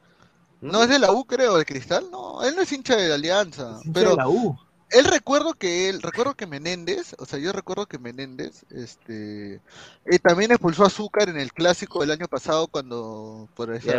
[0.61, 3.15] No es de la U, creo, el Cristal, no, él no es hincha de la
[3.17, 4.59] Alianza, Es hincha pero de la U.
[4.91, 9.57] él recuerdo que él, recuerdo que Menéndez, o sea, yo recuerdo que Menéndez, este,
[10.05, 13.93] eh, también expulsó a Azúcar en el clásico del año pasado cuando, por esa,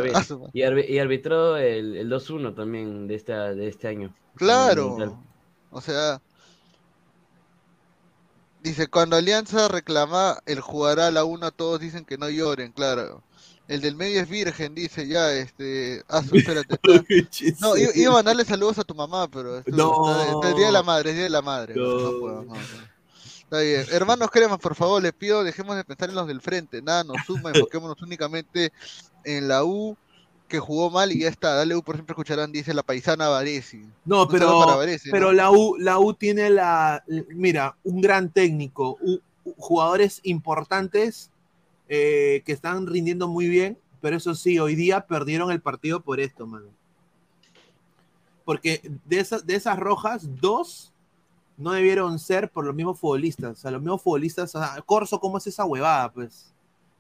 [0.54, 4.16] Y, arbi- y arbitró el, el 2-1 también de, esta, de este año.
[4.36, 5.22] Claro.
[5.72, 6.22] O sea,
[8.64, 13.24] dice, cuando Alianza reclama el jugará a la una, todos dicen que no lloren, claro.
[13.68, 16.76] El del medio es virgen, dice, ya, este, ah, su- espérate.
[17.30, 20.12] está- No, iba, a mandarle saludos a tu mamá, pero esto- No.
[20.22, 21.76] está, está el día de la madre, es día de la madre.
[21.76, 22.00] No.
[22.00, 22.54] No puedo, no.
[22.56, 23.86] Está bien.
[23.92, 26.82] Hermanos cremas, por favor, les pido, dejemos de pensar en los del frente.
[26.82, 28.72] Nada nos suma, enfoquémonos únicamente
[29.24, 29.98] en la U
[30.50, 31.54] que jugó mal y ya está.
[31.56, 33.86] Dale U por siempre escucharán, dice la paisana Varesi.
[34.06, 37.04] No, pero, Varese, pero la U, la U tiene la,
[37.36, 39.20] mira, un gran técnico, u-
[39.58, 41.32] jugadores importantes
[41.90, 46.20] eh, que están rindiendo muy bien, pero eso sí, hoy día perdieron el partido por
[46.20, 46.68] esto, mano.
[48.46, 50.94] Porque de esas, rojas, dos
[51.58, 53.52] no debieron ser por los mismos futbolistas.
[53.52, 54.54] O sea, los mismos futbolistas,
[54.86, 56.12] Corso, ¿cómo es esa huevada?
[56.12, 56.54] Pues,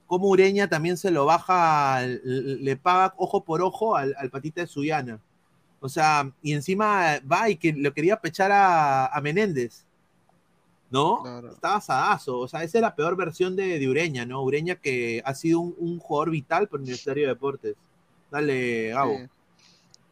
[0.07, 5.19] como Ureña también se lo baja, le paga ojo por ojo al, patita de Suyana.
[5.79, 9.86] O sea, y encima va y que lo quería pechar a Menéndez.
[10.89, 11.21] ¿No?
[11.21, 11.51] Claro.
[11.51, 12.39] Estaba sadazo.
[12.39, 14.41] O sea, esa es la peor versión de, de Ureña, ¿no?
[14.41, 17.75] Ureña que ha sido un, un jugador vital para el Ministerio de Deportes.
[18.31, 19.17] Dale, Gabo.
[19.17, 19.23] Sí.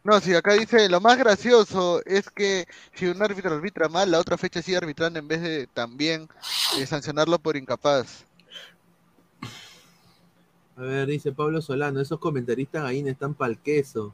[0.06, 4.20] No, sí, acá dice, lo más gracioso es que si un árbitro arbitra mal, la
[4.20, 6.30] otra fecha sigue arbitrando en vez de también
[6.78, 8.24] eh, sancionarlo por incapaz.
[10.78, 14.14] A ver, dice Pablo Solano, esos comentaristas ahí no están pa'l queso.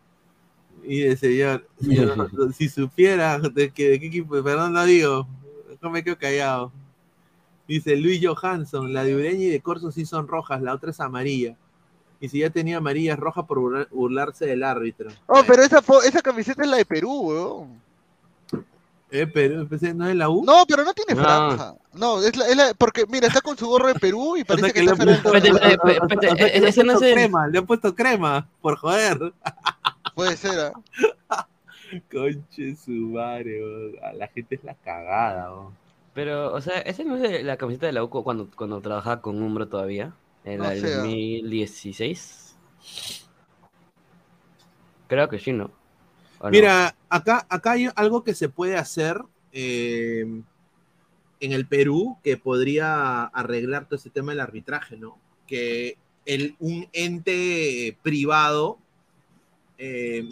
[0.81, 5.27] Y de señor, señor, si supiera de, que, de qué equipo, perdón, no digo,
[5.81, 6.71] no me quedo callado.
[7.67, 10.99] Dice Luis Johansson, la de Ureña y de Corso sí son rojas, la otra es
[10.99, 11.55] amarilla.
[12.19, 15.09] Y si ya tenía amarilla, es roja por burlar- burlarse del árbitro.
[15.27, 17.81] Oh, pero esa, esa camiseta es la de Perú, weón.
[19.13, 20.43] Eh, pero ¿ese ¿no es la U?
[20.45, 21.23] No, pero no tiene No.
[21.23, 21.75] franja.
[21.93, 24.71] No, es la, es la- porque mira, está con su gorro de Perú y parece
[24.71, 27.65] que está o sea que le han ese no puesto es el- crema, le han
[27.65, 29.33] puesto crema, por joder.
[30.15, 30.71] Puede ser,
[31.29, 31.47] ¿ah?
[32.11, 33.61] Conche su madre.
[34.03, 35.51] A la gente es la cagada.
[36.13, 39.21] Pero, o sea, ¿esa no es de la camiseta de la UCO cuando, cuando trabajaba
[39.21, 40.13] con Umbro todavía?
[40.43, 40.95] En No sé.
[40.95, 42.55] 2016.
[45.07, 45.71] Creo que sí, ¿no?
[46.49, 49.21] Mira, acá, acá hay algo que se puede hacer
[49.51, 50.25] eh,
[51.39, 55.19] en el Perú que podría arreglar todo este tema del arbitraje, ¿no?
[55.45, 58.79] Que el, un ente privado
[59.77, 60.27] eh,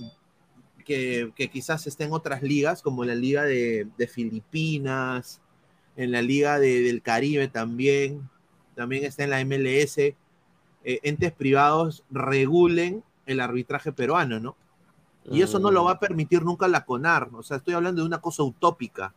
[0.89, 5.39] que, que quizás esté en otras ligas, como la Liga de, de Filipinas,
[5.95, 8.27] en la Liga de- del Caribe también,
[8.75, 10.15] también está en la MLS, eh,
[11.03, 14.55] entes privados regulen el arbitraje peruano, ¿no?
[15.31, 17.29] Y eso no lo va a permitir nunca la CONAR.
[17.33, 19.13] O sea, estoy hablando de una cosa utópica.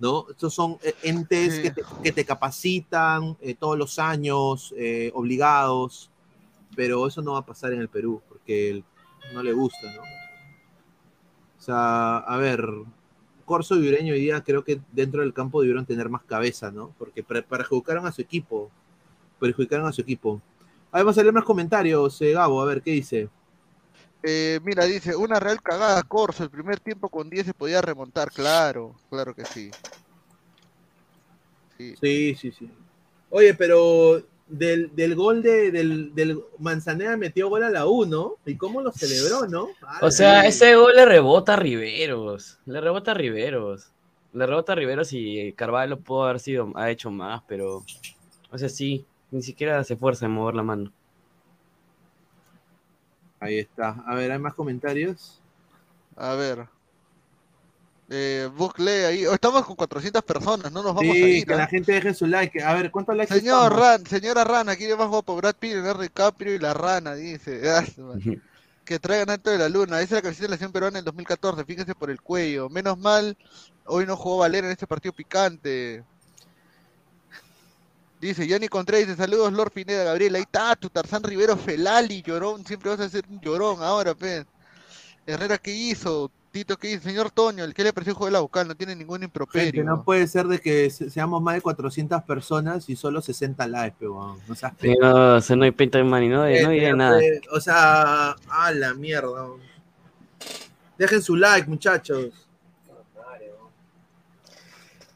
[0.00, 0.26] ¿No?
[0.28, 1.62] Estos son eh, entes Sí.
[1.62, 6.10] que, te, que te capacitan eh, todos los años, eh, obligados,
[6.74, 8.82] pero eso no va a pasar en el Perú, porque
[9.32, 10.02] no le gusta, ¿no?
[11.66, 12.64] Sea, a ver,
[13.44, 16.94] Corso y Ureño hoy día creo que dentro del campo debieron tener más cabeza, ¿no?
[16.96, 18.70] Porque perjudicaron a su equipo.
[19.40, 20.40] Perjudicaron a su equipo.
[20.92, 23.28] Ahí vamos a leer más comentarios, eh, Gabo, a ver, ¿qué dice?
[24.22, 28.30] Eh, mira, dice, una real cagada, Corso, el primer tiempo con 10 se podía remontar,
[28.30, 29.72] claro, claro que sí.
[31.76, 31.96] Sí.
[32.00, 32.70] Sí, sí, sí.
[33.28, 38.34] Oye, pero del, del gol de, del, del Manzanera metió gol a la U, ¿no?
[38.44, 39.68] ¿Y cómo lo celebró, no?
[40.00, 42.58] O sea, ese gol le rebota a Riveros.
[42.66, 43.90] Le rebota a Riveros.
[44.32, 47.84] Le rebota a Riveros y Carvalho pudo haber sido, ha hecho más, pero.
[48.50, 50.92] O sea, sí, ni siquiera se esfuerza en mover la mano.
[53.40, 54.02] Ahí está.
[54.06, 55.40] A ver, ¿hay más comentarios?
[56.16, 56.66] A ver.
[58.08, 59.26] Eh, buscle ahí.
[59.26, 61.44] Oh, estamos con 400 personas, no nos vamos a ir.
[61.44, 61.56] que ¿ah?
[61.56, 62.62] la gente deje su like.
[62.62, 63.80] A ver, ¿cuántos likes Señor estamos?
[63.80, 67.62] Ran, señora Rana, aquí más guapo Brad Pitt, Leonardo DiCaprio y la rana, dice.
[67.70, 67.84] Ah,
[68.84, 69.96] que traigan alto de la luna.
[69.96, 72.68] Esa es la camiseta de la selección peruana en 2014, fíjense por el cuello.
[72.68, 73.36] Menos mal,
[73.84, 76.04] hoy no jugó Valera en este partido picante.
[78.20, 82.64] Dice Johnny Contreras, dice, saludos Lord Pineda, Gabriel, ahí está tu Tarzán Rivero Felali, llorón,
[82.64, 84.46] siempre vas a ser un llorón ahora, pe.
[85.26, 86.30] Herrera, ¿qué hizo?
[86.56, 87.02] Tito, ¿qué hizo?
[87.02, 89.26] Señor Toño, el que le pareció el juego de la vocal, no tiene ningún Gente,
[89.26, 89.84] improperio.
[89.84, 93.96] no puede ser de que se- seamos más de 400 personas y solo 60 likes,
[93.98, 94.38] pero.
[94.48, 97.20] No seas Sí, no, o sea, no hay pinta de mani, no, no diré nada.
[97.22, 99.48] Eh, O sea, a la mierda.
[100.96, 102.30] Dejen su like, muchachos.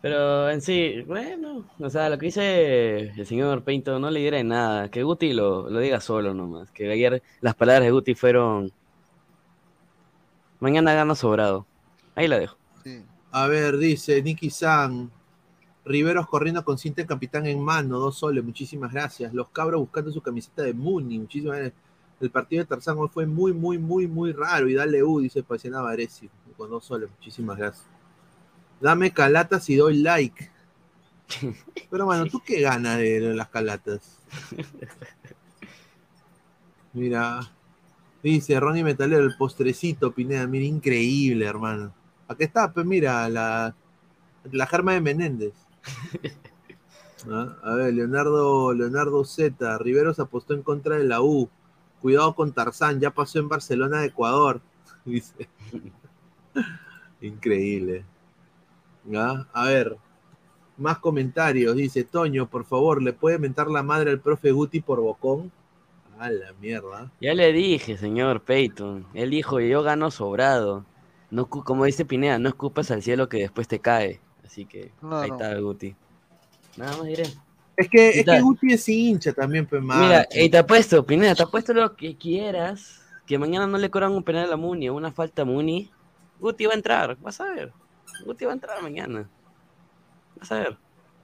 [0.02, 4.42] Pero en sí, bueno, o sea, lo que dice el señor Pinto no le diré
[4.44, 4.90] nada.
[4.90, 6.70] Que Guti lo, lo diga solo nomás.
[6.70, 8.72] Que ayer las palabras de Guti fueron.
[10.60, 11.66] Mañana gano sobrado.
[12.14, 12.56] Ahí la dejo.
[12.84, 13.02] Sí.
[13.32, 15.10] A ver, dice Nicky San.
[15.84, 19.32] Riveros corriendo con cinta de capitán en mano, dos soles, muchísimas gracias.
[19.32, 21.80] Los cabros buscando su camiseta de Muni, muchísimas gracias.
[22.20, 24.68] El partido de Tarzán hoy fue muy, muy, muy, muy raro.
[24.68, 27.86] Y dale U, dice Paisana Varesi, con dos soles, muchísimas gracias.
[28.80, 30.50] Dame calatas y doy like.
[31.90, 34.18] Pero bueno, ¿tú qué ganas de las calatas?
[36.92, 37.50] Mira,
[38.22, 41.92] dice Ronnie Metalero, el postrecito, Pineda, mira, increíble, hermano.
[42.28, 43.74] Acá está, pues mira, la,
[44.50, 45.54] la germa de Menéndez.
[47.30, 51.50] Ah, A ver, Leonardo, Leonardo Z, Riveros apostó en contra de la U.
[52.00, 54.62] Cuidado con Tarzán, ya pasó en Barcelona de Ecuador.
[55.04, 55.48] Dice.
[57.20, 58.04] Increíble.
[59.04, 59.46] ¿Ya?
[59.52, 59.96] A ver,
[60.76, 61.76] más comentarios.
[61.76, 65.52] Dice, Toño, por favor, ¿le puede mentar la madre al profe Guti por bocón?
[66.20, 67.10] A la mierda.
[67.18, 69.06] Ya le dije, señor Peyton.
[69.14, 70.84] Él dijo, yo gano sobrado.
[71.30, 74.20] No, como dice Pineda, no escupas al cielo que después te cae.
[74.44, 75.96] Así que ahí está Guti.
[76.76, 77.22] Nada más diré.
[77.74, 78.40] Es que, es que.
[78.42, 83.00] Guti es hincha también, pues, Mira, y te apuesto, Pineda, te apuesto lo que quieras.
[83.24, 85.90] Que mañana no le cobran un penal a la Muni o una falta a Muni.
[86.38, 87.72] Guti va a entrar, vas a ver.
[88.26, 89.26] Guti va a entrar mañana.
[90.36, 90.76] Vas a ver.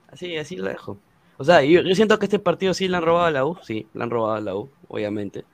[0.08, 0.96] Así, así lo dejo.
[1.38, 3.58] O sea, yo, yo siento que este partido sí le han robado a la U.
[3.62, 5.44] Sí, le han robado a la U, obviamente.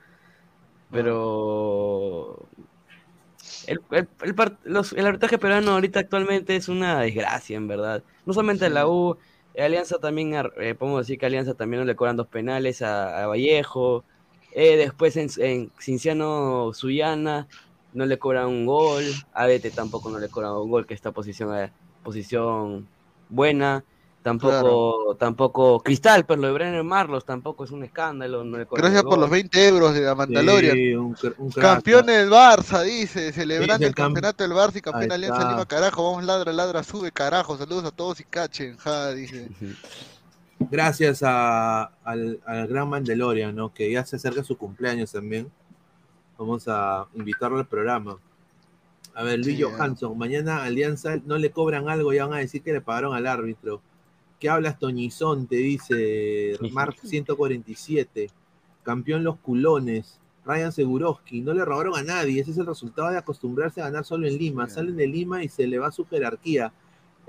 [0.91, 2.47] Pero.
[3.67, 8.03] El, el, el, los- el arbitraje peruano ahorita actualmente es una desgracia, en verdad.
[8.25, 9.17] No solamente la U,
[9.57, 13.27] Alianza también, eh, podemos decir que Alianza también no le cobran dos penales a, a
[13.27, 14.03] Vallejo.
[14.53, 17.47] Eh, después en, en Cinciano Suyana
[17.93, 19.03] no le cobran un gol.
[19.33, 21.71] A tampoco no le cobran un gol, que está posición, eh,
[22.03, 22.87] posición
[23.29, 23.83] buena.
[24.23, 28.43] Tampoco, tampoco Cristal, pues lo de Brenner Marlos tampoco es un escándalo.
[28.45, 29.31] No Gracias por los gol.
[29.37, 30.75] 20 euros de la Mandalorian.
[30.75, 31.13] Sí, un.
[31.51, 35.49] Campeón del Barça, dice, celebrando el el cam- campeonato del Barça y campeón de Alianza.
[35.49, 39.49] Lima, carajo, vamos ladra, ladra, sube, carajo, saludos a todos y cachen, ja, dice.
[40.71, 43.73] Gracias a- al, al gran Mandalorian, ¿no?
[43.73, 45.51] Que ya se acerca su cumpleaños también.
[46.37, 48.17] Vamos a invitarlo al programa.
[49.15, 52.63] A ver, Luis Sí, Johansson, mañana Alianza no le cobran algo y van a decir
[52.63, 53.81] que le pagaron al árbitro.
[54.43, 55.47] ¿Qué hablas, Toñizón?
[55.47, 58.29] Te dice Mark 147.
[58.83, 60.19] Campeón los culones.
[60.43, 62.41] Ryan Seguroski, no le robaron a nadie.
[62.41, 64.67] Ese es el resultado de acostumbrarse a ganar solo en Lima.
[64.67, 66.73] Salen de Lima y se le va su jerarquía.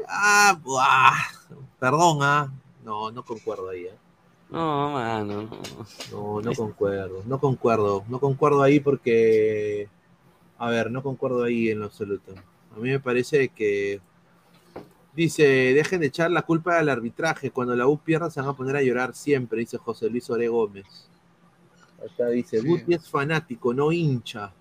[0.08, 1.12] Ah, buah.
[1.78, 2.52] perdón, ah.
[2.84, 3.84] No, no concuerdo ahí.
[3.84, 3.94] ¿eh?
[4.50, 5.42] No, mano.
[5.42, 5.50] no.
[6.10, 9.88] No, no concuerdo, no concuerdo, no concuerdo ahí porque,
[10.58, 12.32] a ver, no concuerdo ahí en lo absoluto.
[12.76, 14.00] A mí me parece que
[15.16, 18.56] dice, dejen de echar la culpa al arbitraje, cuando la U pierda se van a
[18.56, 21.08] poner a llorar siempre, dice José Luis Ore Gómez.
[22.04, 22.66] Acá dice, Sí.
[22.66, 24.52] Guti es fanático, no hincha.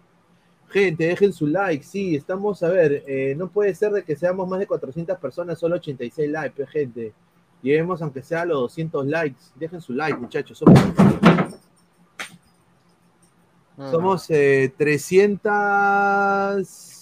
[0.70, 4.48] Gente, dejen su like, sí, estamos, a ver, eh, no puede ser de que seamos
[4.48, 7.14] más de 400 personas, solo 86 likes, pe, gente.
[7.62, 9.40] Lleguemos aunque sea a los 200 likes.
[9.56, 10.58] Dejen su like, muchachos.
[10.58, 10.80] Somos,
[13.78, 16.93] Ah, somos eh, 300...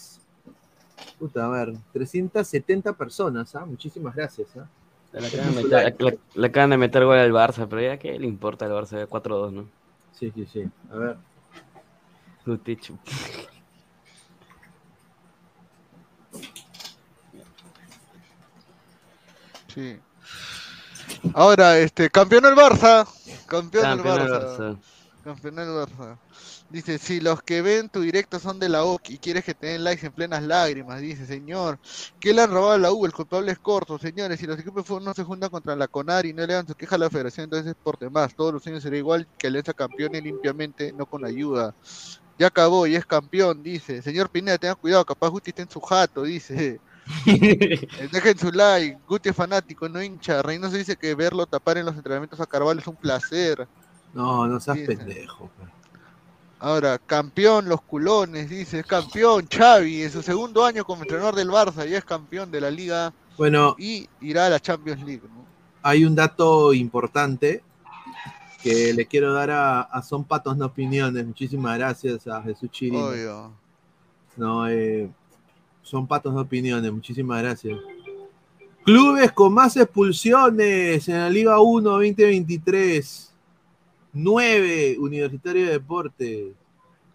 [1.21, 3.63] Puta, a ver, 370 personas, ¿ah?
[3.63, 4.65] Muchísimas gracias, ¿ah?
[5.13, 8.17] Le acaban, de meter, le- le acaban de meter gol al Barça, pero ya que
[8.17, 9.67] le importa al Barça 4-2, ¿no?
[10.13, 10.67] Sí, sí, sí.
[10.91, 11.17] A ver.
[12.43, 12.97] Gutichu.
[19.73, 19.99] Sí.
[21.33, 23.07] Ahora, este, campeón el Barça,
[23.47, 24.57] Campeón, Campeón del Barça.
[24.57, 24.77] Barça.
[25.23, 26.17] Campeón del Barça.
[26.71, 29.67] Dice, si los que ven tu directo son de la OC y quieres que te
[29.67, 31.79] den likes en plenas lágrimas, dice, señor,
[32.17, 33.05] ¿qué le han robado a la U?
[33.05, 36.31] El culpable es corto, señores, si los equipos no se juntan contra la CONAR y
[36.31, 38.83] no le dan su queja a la federación, entonces es por demás, todos los años
[38.83, 41.75] será igual que Alianza campeone limpiamente, no con ayuda.
[42.39, 44.01] Ya acabó y es campeón, dice.
[44.01, 46.79] Señor Pineda, tenga cuidado, capaz Guti está en su jato, dice.
[47.25, 50.41] Dejen su like, Guti es fanático, no hincha.
[50.41, 53.67] Reynoso dice que verlo tapar en los entrenamientos a Carvalho es un placer.
[54.13, 55.51] No, no seas pendejo.
[55.57, 55.80] pe.
[56.61, 61.49] Ahora, campeón, los culones, dice, es campeón, Xavi, en su segundo año como entrenador del
[61.49, 65.41] Barça, ya es campeón de la liga Bueno, y irá a la Champions League, ¿no?
[65.83, 67.63] hay un dato importante
[68.61, 71.25] que le quiero dar a, a Son Patos No Opiniones.
[71.25, 73.05] Muchísimas gracias a Jesús Chirino.
[73.05, 73.51] Obvio.
[74.37, 75.09] No, eh,
[75.81, 77.77] son patos de opiniones, muchísimas gracias.
[78.83, 83.30] Clubes con más expulsiones en la Liga 1 2023.
[84.13, 86.53] 9 Universitario de Deportes.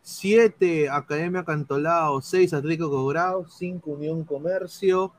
[0.02, 2.20] 7 Academia Cantolao.
[2.22, 3.46] 6 Atlético Cobrao.
[3.48, 5.12] 5 Unión Comercio.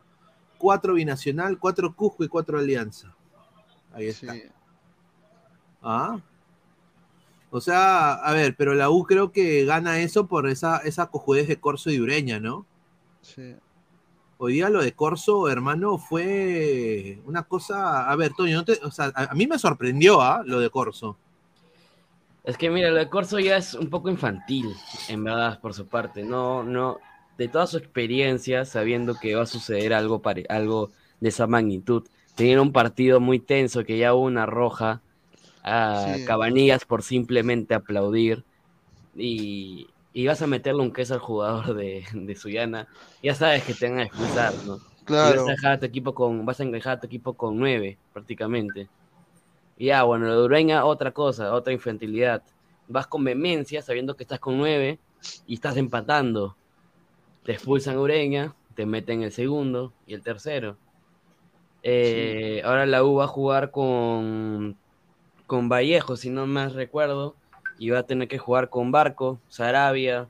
[0.58, 1.60] 4 Binacional.
[1.60, 3.14] 4 Cusco y 4 Alianza.
[3.94, 4.34] Ahí está.
[4.34, 4.44] Sí.
[5.82, 6.20] Ah.
[7.50, 11.48] O sea, a ver, pero la U creo que gana eso por esa, esa cojudez
[11.48, 12.66] de Corso y Ureña, ¿no?
[13.22, 13.56] Sí.
[14.38, 18.10] Hoy día lo de Corso, hermano, fue una cosa.
[18.12, 20.44] A ver, Toño, no te- o sea, a, a mí me sorprendió, ¿ah?
[20.46, 21.18] Lo de Corso.
[22.48, 25.90] Es que mira, lo de Corso ya es un poco infantil, en verdad, por su
[25.90, 26.24] parte.
[26.26, 27.04] No, no,
[27.38, 32.08] de toda su experiencia, sabiendo que va a suceder algo, pare- algo de esa magnitud,
[32.36, 35.04] teniendo un partido muy tenso que ya hubo una roja
[35.64, 36.22] a Sí.
[36.26, 38.48] Cabanillas por simplemente aplaudir
[39.14, 42.90] y, y vas a meterle un queso al jugador de, de Suyana,
[43.22, 44.84] ya sabes que te van a expulsar, ¿no?
[45.22, 45.46] Y Claro.
[45.46, 48.00] vas a dejar a tu equipo con, vas a dejar a tu equipo con nueve,
[48.14, 48.92] prácticamente.
[49.78, 52.44] Ya, bueno, lo de Ureña, otra cosa, otra infantilidad.
[52.88, 55.00] Vas con vehemencia sabiendo que estás con nueve
[55.46, 56.58] y estás empatando.
[57.44, 60.80] Te expulsan a Ureña, te meten el segundo y el tercero.
[61.84, 64.78] Eh, Ahora la U va a jugar con,
[65.46, 67.38] con Vallejo, si no más recuerdo,
[67.78, 70.30] y va a tener que jugar con Barco, Sarabia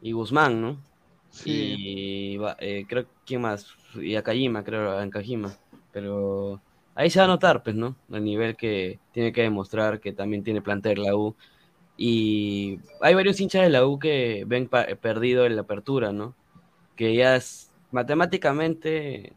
[0.00, 0.84] y Guzmán, ¿no?
[1.30, 1.52] Sí.
[1.52, 5.58] Y va- eh, creo quién más, y a Kajima, creo, en Kajima.
[5.92, 6.62] Pero
[6.96, 7.96] ahí se va a notar, pues, ¿no?
[8.10, 11.36] El nivel que tiene que demostrar que también tiene plantel la U.
[11.96, 16.34] Y hay varios hinchas de la U que ven pa- perdido en la apertura, ¿no?
[16.96, 19.32] Que ya es matemáticamente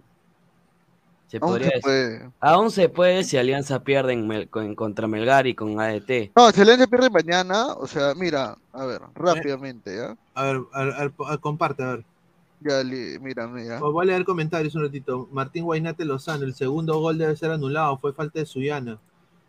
[1.28, 1.84] se Aún podría se decir.
[1.84, 2.32] puede.
[2.42, 6.32] Aún se puede si Alianza pierde en Mel- con- contra Melgar y con ADT.
[6.36, 10.16] No, si Alianza pierde mañana, o sea, mira, a ver, rápidamente, ¿ya?
[10.34, 12.06] A ver, a ver, a ver, a- comparte, a ver.
[12.62, 13.80] Ya, mira, mira.
[13.80, 15.30] Voy a leer comentarios un ratito.
[15.32, 19.00] Martín Guainate Lozano, el segundo gol debe ser anulado, fue falta de Suyana.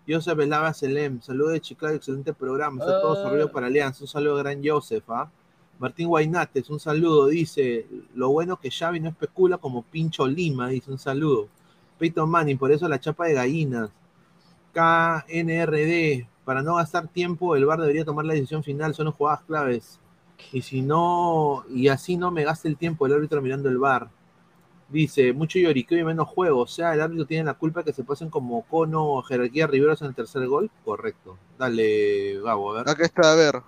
[0.08, 3.22] Joseph Velava Selem, saludo de Chiclayo, excelente programa, está todo Ah.
[3.22, 5.30] sorbido para Alianza, un saludo a gran Joseph, ¿ah?
[5.78, 10.90] Martín Guainates, un saludo, dice, lo bueno que Xavi no especula como Pincho Lima, dice,
[10.90, 11.48] un saludo.
[11.98, 13.90] Peyton Manning, por eso la chapa de gallinas.
[14.72, 19.42] KNRD, para no gastar tiempo, el VAR debería tomar la decisión final, son las jugadas
[19.46, 19.99] claves.
[20.52, 24.08] Y si no, y así no me gaste el tiempo el árbitro mirando el VAR.
[24.88, 26.62] Dice, mucho lloriqueo y menos juego.
[26.62, 30.02] O sea, el árbitro tiene la culpa que se pasen como cono o jerarquía Riveros
[30.02, 30.70] en el tercer gol.
[30.84, 31.38] Correcto.
[31.58, 32.88] Dale, Gabo, a ver.
[32.88, 33.62] Acá está, a ver.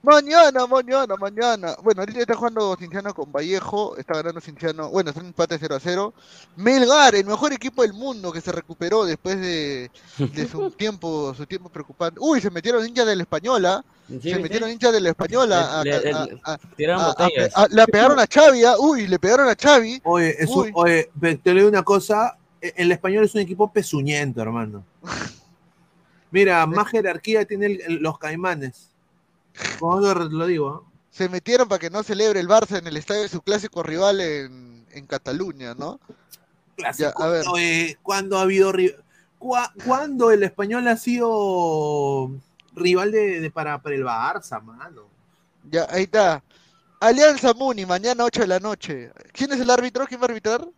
[0.00, 1.74] Mañana, mañana, mañana.
[1.82, 3.96] Bueno, ahorita está jugando Cinciano con Vallejo.
[3.96, 4.88] Está ganando Cinciano.
[4.90, 6.14] Bueno, está en empate 0 a 0.
[6.56, 11.46] Melgar, el mejor equipo del mundo que se recuperó después de, de su tiempo su
[11.46, 12.20] tiempo preocupante.
[12.22, 13.84] Uy, se metieron hinchas de la Española.
[14.08, 14.40] Sí, se sí.
[14.42, 15.80] metieron hinchas de la Española.
[15.80, 17.56] a- Le- le- a- le- a- Tiraron a- botellas.
[17.56, 18.64] a- a- le pegaron a Xavi.
[18.64, 20.00] ah, Uy, le pegaron a Xavi.
[20.04, 20.70] Oye, es un- Uy.
[20.74, 21.10] oye,
[21.42, 22.36] te leo una cosa.
[22.60, 24.84] e- El español es un equipo pezuñento, hermano.
[26.30, 28.90] Mira, más jerarquía tiene el- el- los caimanes.
[29.78, 30.82] Como lo, lo digo, ¿ah?
[31.10, 34.20] Se metieron para que no celebre el Barça en el estadio de su clásico rival
[34.20, 35.98] en, en Cataluña, ¿no?
[36.76, 37.12] Clásico.
[37.18, 37.46] Ya, a ver.
[37.48, 38.72] Oye, ¿cuándo ha habido
[39.84, 42.30] ¿Cuándo el español ha sido
[42.74, 45.02] rival de, de- para, para el Barça, mano?
[45.70, 46.42] Ya, ahí está.
[47.00, 49.12] Alianza Muni, mañana 8 de la noche.
[49.32, 50.06] ¿Quién es el árbitro?
[50.06, 50.68] ¿Quién va a arbitrar?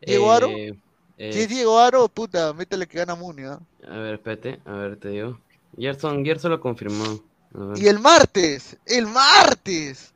[0.00, 0.48] ¿Diego Aro?
[0.48, 0.78] Eh,
[1.18, 3.60] eh, Si es Diego Aro, puta, métele que gana Muni, ¿ah?
[3.88, 5.38] A ver, espérate, a ver, te digo.
[5.78, 7.20] Gerson, Gerson lo confirmó.
[7.76, 10.12] Y el martes, el martes.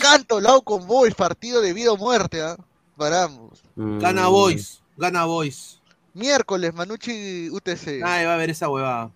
[0.00, 2.56] Canto Lau con Boys, partido de vida o muerte, ¿ah?
[2.96, 3.62] Para ambos.
[3.74, 5.80] Mm, Gana Boys, gana Boys.
[6.12, 7.98] Miércoles, Manucci UTC.
[7.98, 9.10] Nadie va a ver esa huevada.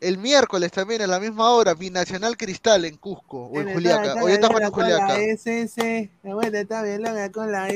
[0.00, 4.14] El miércoles también a la misma hora, Binacional Cristal en Cusco o en Juliaca.
[4.14, 5.08] Ya está en Juliaca.
[5.08, 7.68] La SS, la vuelta está bien loca con la.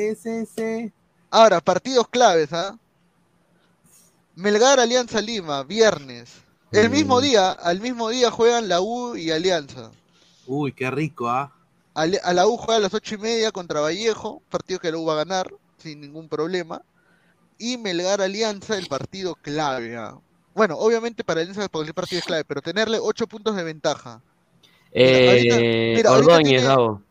[1.31, 2.79] Ahora, partidos claves, ¿ah?
[4.37, 6.43] Melgar Alianza Lima, viernes.
[6.75, 7.22] El mismo Mm.
[7.22, 9.91] día, al mismo día juegan la U y Alianza.
[10.47, 11.53] Uy, qué rico, ¿ah?
[11.95, 15.05] A la U juega a las ocho y media contra Vallejo, partido que la U
[15.05, 16.83] va a ganar sin ningún problema.
[17.57, 19.97] Y Melgar Alianza, el partido clave.
[19.97, 20.18] ah.
[20.55, 24.20] Bueno, obviamente para Alianza porque el partido es clave, pero tenerle ocho puntos de ventaja.
[24.93, 27.03] Mira, ahorita- Eh, mira, ahorita Ordóñez, tiene- Gabo.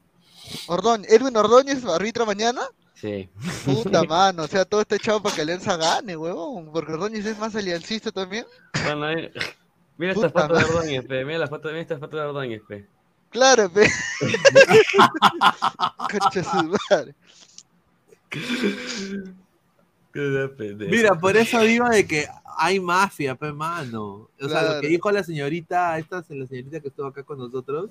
[0.68, 2.62] Ordóñez, Edwin Ordóñez arbitra mañana.
[3.04, 3.28] Sí.
[3.66, 6.72] Puta mano, o sea, todo está echado para que Alianza gane, huevón.
[6.72, 8.46] Porque Ordóñez es más aliancista también.
[8.86, 9.30] Bueno, eh,
[9.98, 10.64] mira esta foto de.
[10.64, 11.26] Ordóñez, pe.
[11.26, 12.88] Mira la foto, mira esta foto de Ordóñez, pe.
[13.30, 13.90] Claro, pe.
[16.12, 17.14] Concha su madre.
[20.90, 22.26] Mira, por eso digo de que
[22.58, 24.30] hay mafia, pe mano.
[24.40, 27.90] O sea, lo que dijo la señorita, esta la señorita que estuvo acá con nosotros,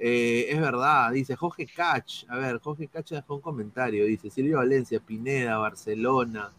[0.00, 1.12] eh, es verdad.
[1.12, 2.24] Dice Jorge Cach.
[2.28, 4.06] A ver, Jorge Cach dejó un comentario.
[4.06, 6.50] Dice Silvio Valencia, Pineda, Barcelona.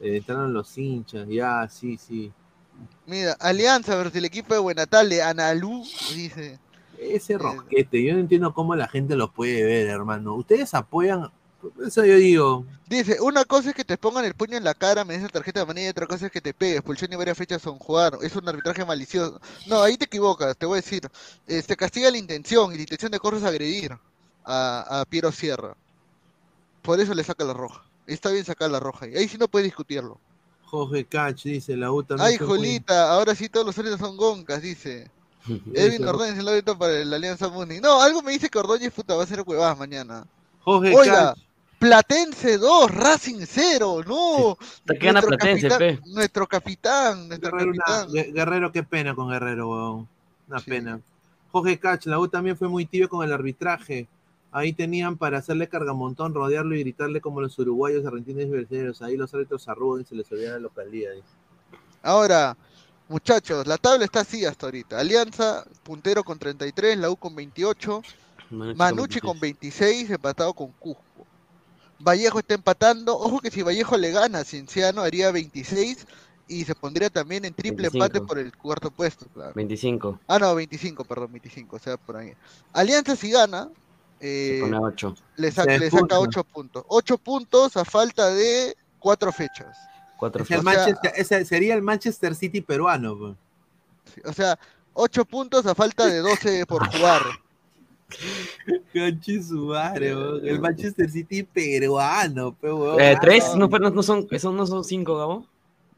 [0.00, 2.30] eh, entraron los hinchas, ya, sí, sí.
[3.06, 5.82] Mira, Alianza versus el equipo de Buenatale, Analú,
[6.14, 6.58] dice.
[6.98, 10.34] Ese rosquete, yo no entiendo cómo la gente lo puede ver, hermano.
[10.34, 11.30] Ustedes apoyan,
[11.86, 15.04] eso yo digo, Dice, una cosa es que te pongan el puño en la cara,
[15.04, 17.36] me dice tarjeta de manilla, y otra cosa es que te pegues, expulsión y varias
[17.36, 19.38] fechas son jugar, es un arbitraje malicioso.
[19.66, 21.06] No, ahí te equivocas, te voy a decir.
[21.46, 23.92] Eh, se castiga la intención, y la intención de Corro es agredir
[24.44, 25.76] a, a Piero Sierra.
[26.80, 27.84] Por eso le saca la roja.
[28.06, 30.18] Está bien sacar la roja, y ahí sí no puedes discutirlo.
[30.64, 34.62] Jorge Cach dice, la U también Ay, Jolita, ahora sí todos los árbitros son goncas,
[34.62, 35.10] dice.
[35.74, 36.06] Edwin.
[36.06, 37.80] Ordóñez el árbitro para la Alianza Muni.
[37.80, 40.26] No, algo me dice que Ordóñez puta va a ser huevadas mañana.
[40.60, 41.38] Jorge Oiga, Cach,
[41.78, 44.58] Platense 2, Racing 0, no.
[44.84, 46.10] Gana Nuestro Platense, capitán- pe.
[46.10, 48.32] Nuestro capitán, nuestro Guerrero, capitán.
[48.34, 50.08] Guerrero, qué pena con Guerrero, weón.
[50.48, 50.70] Una Sí.
[50.70, 51.00] pena.
[51.52, 54.08] Jorge Cach, la U también fue muy tibio con el arbitraje.
[54.50, 59.02] Ahí tenían para hacerle cargamontón, rodearlo y gritarle como los uruguayos, argentinos y brasileños.
[59.02, 61.12] Ahí los árbitros arrugan y se les olvida la localidad.
[61.12, 61.26] dice.
[62.02, 62.56] Ahora,
[63.08, 64.98] muchachos, la tabla está así hasta ahorita.
[64.98, 68.02] Alianza, puntero con 33, la U con 28,
[68.50, 71.02] Manucci con 26, empatado con Cusco.
[72.00, 73.16] Vallejo está empatando.
[73.18, 76.06] Ojo que si Vallejo le gana a Cienciano haría 26
[76.46, 78.04] y se pondría también en triple 25.
[78.04, 79.52] empate por el cuarto puesto, claro.
[79.54, 80.20] 25.
[80.26, 82.32] Ah, no, 25, perdón, 25, o sea, por ahí.
[82.72, 83.68] Alianza si gana,
[84.20, 85.14] eh, Con 8.
[85.36, 86.20] le, sa- Se le saca expulsa.
[86.20, 86.84] 8 puntos.
[86.88, 89.76] 8 puntos a falta de 4 fechas.
[90.16, 93.36] 4 Es el O sea- ese sería el Manchester City peruano.
[94.14, 94.58] Sí, O sea,
[94.94, 97.22] 8 puntos a falta de 12 por jugar.
[98.94, 102.56] El Manchester City peruano.
[102.62, 103.54] Eh, Ah, ¿Tres?
[103.56, 105.46] No, pero no son, esos no son 5, Gabo.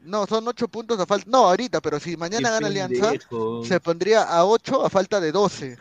[0.01, 1.25] No, son 8 puntos a falta.
[1.29, 3.11] No, ahorita, pero si mañana qué gana Alianza,
[3.63, 5.77] se pondría a 8 a falta de 12.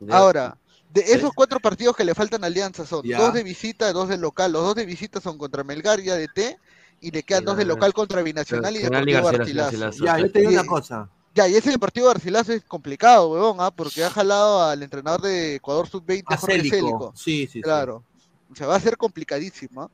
[0.00, 0.16] Ya.
[0.16, 0.56] Ahora,
[0.92, 3.18] de esos cuatro partidos que le faltan a Alianza son Ya.
[3.18, 4.52] dos de visita, dos de local.
[4.52, 6.58] Los dos de visita son contra Melgar y ADT.
[7.00, 10.04] Y le quedan dos de local contra Binacional y Nacional y Deportivo Garcilaso.
[10.04, 11.08] Ya, yo te digo una cosa.
[11.36, 13.70] Ya, y ese partido de Garcilaso es complicado, weón, ¿ah?
[13.70, 16.56] porque ha jalado al entrenador de Ecuador Sub-20, Jorge.
[16.56, 17.12] Célico.
[17.14, 17.60] Sí, sí, sí.
[17.62, 18.02] Claro.
[18.50, 19.82] O sea, va a ser complicadísimo.
[19.82, 19.90] ¿ah?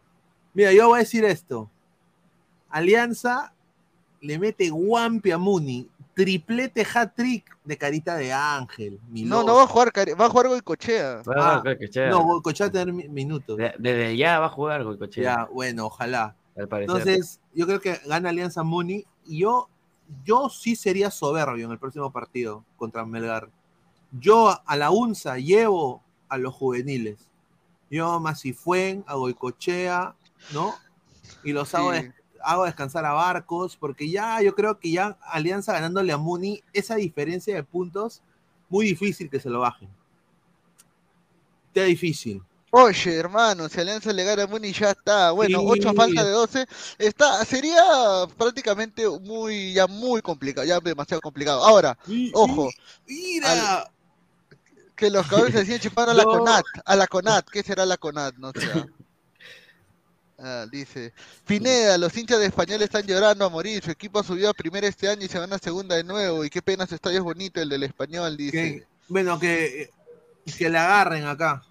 [0.54, 1.68] Mira, yo voy a decir esto.
[2.70, 3.52] Alianza
[4.20, 5.88] le mete guampi a Muni.
[6.14, 9.00] Triplete hat-trick de carita de ángel.
[9.10, 9.90] No, no va a jugar,
[10.20, 11.22] va a jugar Goicochea.
[11.26, 12.10] Ah, Ah, creo que chévere.
[12.12, 13.56] No, Cochá tener mi- minutos.
[13.56, 16.36] De- Desde ya va a jugar Goicochea, Ya, bueno, ojalá.
[16.56, 16.96] al parecer.
[16.98, 19.06] Entonces, yo creo que gana Alianza Muni.
[19.24, 19.68] Y yo,
[20.24, 23.48] yo sí sería soberbio en el próximo partido contra Melgar.
[24.12, 27.28] Yo a la UNSA llevo a los juveniles.
[27.90, 30.14] Yo a Masifuen, a Goicochea,
[30.52, 30.74] ¿no?
[31.44, 35.72] Y los hago, des- hago descansar a Barcos, porque ya yo creo que ya Alianza
[35.72, 38.22] ganándole a Muni, esa diferencia de puntos,
[38.68, 39.88] muy difícil que se lo bajen.
[41.68, 42.42] Está difícil.
[42.74, 45.30] Oye, hermano, si Alianza le gana a Muni ya está.
[45.32, 45.66] Bueno, Sí.
[45.68, 46.66] 8 a falta de 12.
[46.96, 47.82] Está, sería
[48.38, 51.62] prácticamente muy, ya muy complicado, ya demasiado complicado.
[51.62, 51.98] Ahora,
[52.32, 52.70] ojo,
[53.06, 53.90] Mira,
[54.96, 56.30] que los cabrones se decían chupar a la No.
[56.30, 58.36] CONAT, a la CONAT, ¿qué será la CONAT?
[58.38, 58.86] No sé.
[60.38, 61.12] Ah, dice,
[61.46, 64.88] Pineda, los hinchas de español están llorando a morir, su equipo ha subido a primera
[64.88, 67.22] este año y se van a segunda de nuevo, y qué pena su estadio es
[67.24, 68.50] bonito el del español, dice.
[68.50, 69.90] que, bueno, que,
[70.56, 71.62] que le agarren acá.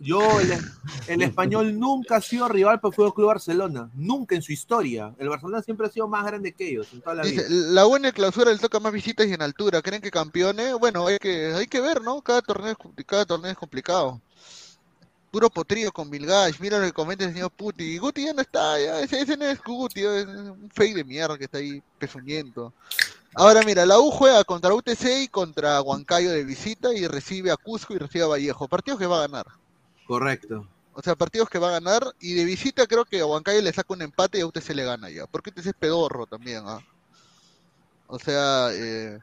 [0.00, 0.56] Yo, el,
[1.08, 3.90] el español nunca ha sido rival para el Fútbol Club Barcelona.
[3.94, 5.14] Nunca en su historia.
[5.18, 7.84] El Barcelona siempre ha sido más grande que ellos en toda la Dice, vida.
[8.00, 10.74] la clausura le toca más visitas y en altura, ¿creen que campeones?
[10.74, 12.22] Bueno, hay que, hay que ver, ¿no?
[12.22, 14.20] Cada torneo, es, cada torneo es complicado.
[15.32, 17.98] Puro potrillo con Milgash, mira lo que comenta el señor Puti.
[17.98, 21.36] Guti ya no está, ya, ese, ese no es Guti, es un fake de mierda
[21.36, 22.72] que está ahí pezuñento.
[23.34, 27.56] Ahora mira, la U juega contra UTC y contra Huancayo de visita y recibe a
[27.56, 28.68] Cusco y recibe a Vallejo.
[28.68, 29.46] Partidos que va a ganar.
[30.08, 30.66] Correcto.
[30.94, 32.02] O sea, partidos que va a ganar.
[32.18, 34.74] Y de visita creo que a Huancayo le saca un empate y a usted se
[34.74, 35.26] le gana ya.
[35.26, 36.80] Porque usted es pedorro también, ¿ah?
[38.08, 39.18] O sea, eh,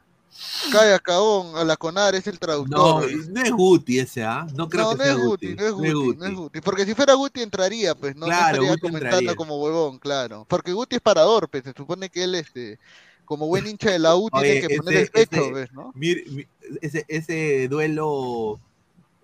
[0.70, 3.10] Calla Caón, a la Conar es el No, traductor.
[3.28, 4.46] no es Guti ese, ¿ah?
[4.54, 6.18] No creo No, que no sea es Guti, no es Guti, Guti.
[6.18, 6.60] no es Guti.
[6.60, 9.34] Porque si fuera Guti entraría, pues, no, No Claro, estaría Guti comentando entraría.
[9.34, 10.46] como huevón, claro.
[10.48, 12.78] Porque Guti es parador, pues, se supone que él, este,
[13.24, 15.72] como buen hincha de la U, Oye, tiene que poner ese- el pecho, ese- ¿ves,
[15.72, 15.92] no?
[15.94, 16.46] Mir- mi-
[16.80, 18.60] ese, ese duelo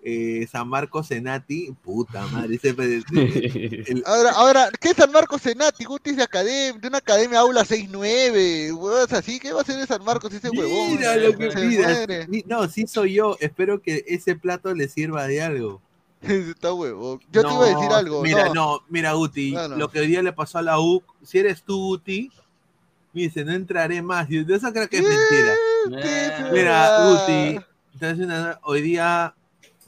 [0.05, 2.69] eh, San Marcos Senati, puta madre, ese,
[3.87, 5.85] el- Ahora, ahora, ¿qué es San Marcos Senati?
[5.85, 9.77] Guti es de, academia, de una academia aula 6-9, huevos así, ¿qué va a hacer
[9.77, 10.91] de San Marcos ese huevón?
[10.97, 11.51] Mira lo que
[12.27, 13.37] sí, No, sí soy yo.
[13.39, 15.81] Espero que ese plato le sirva de algo.
[16.21, 17.19] Está huevón.
[17.31, 18.53] Yo te iba a decir algo, Mira, no.
[18.53, 19.75] no, mira, Guti, No, no.
[19.77, 22.29] lo que hoy día le pasó a la U, si eres tú, Guti,
[23.13, 24.29] me dice, no entraré más.
[24.29, 25.53] Y de eso creo que es mentira.
[26.39, 27.09] Ah, Mira.
[27.09, 27.59] Guti,
[27.93, 29.33] entonces una- hoy día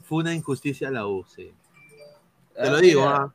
[0.06, 1.52] fue una injusticia a la U, sí.
[2.54, 3.16] Te lo Ah, digo, mira.
[3.16, 3.32] ah.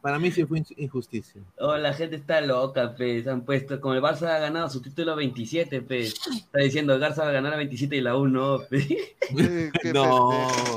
[0.00, 1.42] Para mí sí fue in- injusticia.
[1.58, 3.26] Oh, la gente está loca, pues.
[3.26, 6.14] Han puesto, como el Barça ha ganado su título 27, pues.
[6.34, 8.86] Está diciendo el Barça va a ganar a 27 y la U no, pues.
[8.86, 10.76] Qué No, pendejo.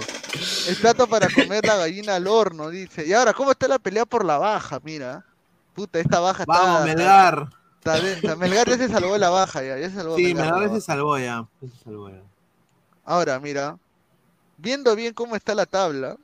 [0.67, 3.07] El plato para comer la gallina al horno, dice.
[3.07, 4.81] Y ahora, ¿cómo está la pelea por la baja?
[4.83, 5.23] Mira.
[5.73, 7.49] Puta, esta baja vamos, está, Melgar.
[8.05, 8.35] está.
[8.35, 11.17] Melgar ya se salvó de la baja, ya, ya se salvó Sí, Melgar se salvó
[11.17, 11.47] ya.
[11.61, 12.21] se salvó ya.
[13.05, 13.77] Ahora, mira,
[14.57, 16.17] viendo bien cómo está la tabla,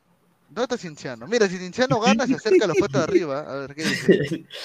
[0.50, 1.28] ¿dónde está Cinciano?
[1.28, 3.40] Mira, si Cinciano gana, se acerca a los puestos de arriba.
[3.42, 4.46] A ver, ¿qué dice?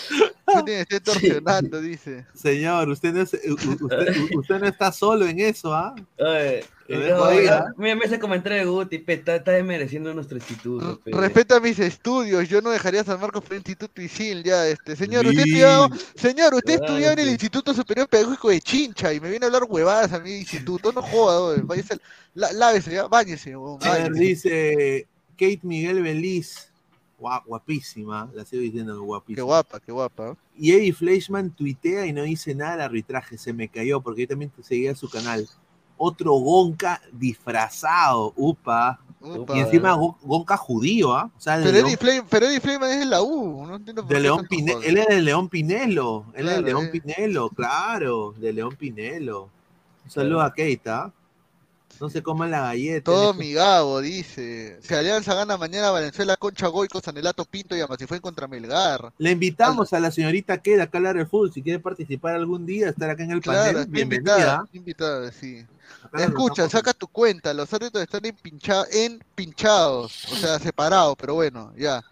[0.55, 2.27] No tiene que estar torsionando, dice.
[2.35, 5.95] Señor, usted no, es- usted, usted no está solo en eso, ¿ah?
[6.19, 6.65] Eh.
[6.89, 11.01] Mira, mira ese comentario de Guti, pe, está, está desmereciendo nuestro instituto.
[11.01, 11.11] pe.
[11.13, 14.97] Respeta mis estudios, yo no dejaría a San Marcos por el Instituto Isil, ya, este,
[14.97, 15.49] señor, usted Sí.
[15.51, 17.31] estudiaba, señor, usted Claro, estudiaba en el.
[17.31, 21.03] Instituto Superior Pedagógico de Chincha y me viene a hablar huevadas a mi instituto, no
[21.03, 21.99] joda, váyase,
[22.35, 24.21] la- lávese, ya, báñese, huevón, A ver, báñese.
[24.25, 25.07] dice
[25.39, 26.69] Kate Miguel Beliz.
[27.17, 29.37] Gua- guapísima, la sigo diciendo guapísima.
[29.37, 30.37] Qué guapa, qué guapa.
[30.59, 34.29] Y Eddie Fleischman tuitea y no dice nada del arbitraje, se me cayó porque yo
[34.29, 35.49] también seguía su canal.
[35.97, 38.99] Otro Gonca disfrazado, upa.
[39.21, 39.57] Upa.
[39.57, 41.31] Y encima Gon- Gonca judío, ¿ah?
[41.35, 41.97] O sea, Pero Eddie,
[42.93, 45.49] es de la U, no entiendo por de qué León Pine- él es de León
[45.49, 46.89] Pinelo, él es de León eh.
[47.01, 49.49] Pinelo, claro, de León Pinelo.
[50.05, 51.11] Un saludo a Kate, ¿ah?
[52.01, 53.05] No se coman la galleta.
[53.05, 54.79] Todo en mi Gabo, dice.
[54.83, 59.13] Si Alianza gana mañana Valenzuela, Concha Goico, Sanelato Pinto y Amasifuen contra Melgar.
[59.17, 61.53] Le invitamos a la señorita Kate acá a de fútbol.
[61.53, 64.33] Si quiere participar algún día, estar acá en el Claro, panel, bienvenida.
[64.35, 65.65] invitada, invitada, sí.
[66.15, 72.03] Escucha, saca tu cuenta, los árbitros están empincha- empinchados, o sea, separados, pero bueno, ya.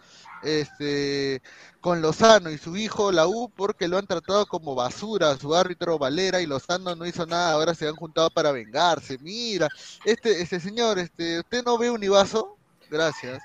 [0.43, 1.41] Este,
[1.81, 5.99] con Lozano y su hijo, la U, porque lo han tratado como basura, su árbitro
[5.99, 9.19] Valera y Lozano no hizo nada, ahora se han juntado para vengarse.
[9.19, 9.69] Mira,
[10.05, 12.57] este, este señor, este, ¿usted no ve un Ibazo?
[12.91, 13.41] Gracias.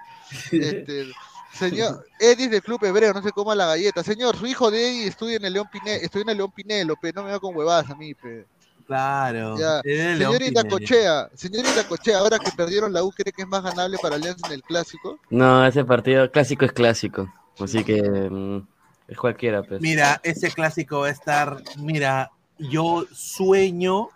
[0.52, 1.12] Este,
[1.54, 4.04] señor, Eddie del Club Hebreo, no se coma la galleta.
[4.04, 6.96] Señor, su hijo de Eddie estudia en el León Pinelo, estudia en el León Pinelo,
[6.96, 8.46] pe, no me va con huevadas a mí, pe.
[8.88, 9.58] Claro.
[9.60, 9.82] Ya.
[9.84, 10.64] León Señorita.
[10.64, 14.48] Cochea, señorita Cochea, ahora que perdieron la U, ¿cree que es más ganable para Alianza
[14.48, 15.20] en el clásico?
[15.30, 17.32] No, ese partido clásico es clásico.
[17.60, 18.66] Así que mm,
[19.10, 19.82] es cualquiera, pues.
[19.82, 21.62] Mira, ese clásico va a estar.
[21.78, 24.10] Mira, yo sueño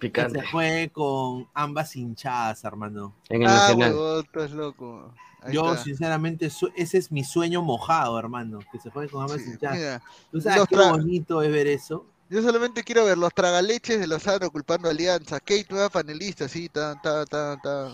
[0.00, 3.14] que se juegue con ambas hinchadas, hermano.
[3.28, 3.72] En el ah,
[4.52, 5.14] loco.
[5.42, 5.84] Ahí Yo, está.
[5.84, 8.58] sinceramente, ese es mi sueño mojado, hermano.
[8.72, 9.78] Que se juegue con ambas Sí, hinchadas.
[9.78, 10.02] mira,
[10.32, 12.06] ¿Tú sabes los qué bonito es ver eso?
[12.28, 15.38] Yo solamente quiero ver los tragaleches de Lozano culpando a Alianza.
[15.40, 17.88] Kate, nueva panelista, sí, ta, ta, ta, ta.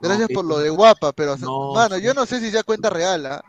[0.00, 2.02] Gracias No, por lo de guapa, pero, No, mano, sí.
[2.02, 3.42] yo no sé si sea cuenta real, ¿ah?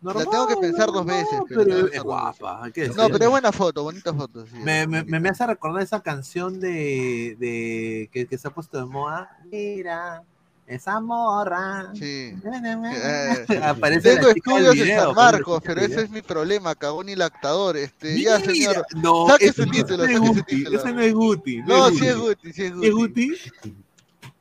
[0.00, 3.30] Normal, tengo que pensar dos normal, veces, pero es guapa, hay que No, pero es
[3.30, 4.54] buena foto, bonita foto, sí.
[4.56, 8.78] Me, me, me, me hace recordar esa canción de, de que, que se ha puesto
[8.78, 9.36] de moda.
[9.50, 10.22] Mira,
[10.68, 11.90] esa morra.
[11.94, 12.34] Sí.
[12.44, 17.08] Eh, Aparece Tengo la estudios en San la Marcos, pero ese es mi problema, cagón
[17.08, 17.76] y lactador.
[17.76, 18.84] Este, ya, señor.
[18.96, 20.78] No, saque ese su no- título, no saque es su Guti, título.
[20.78, 21.56] ese no es Guti.
[21.62, 23.28] No, sí es Guti, sí es ¿Sí ¿Es Guti.
[23.28, 23.36] Guti?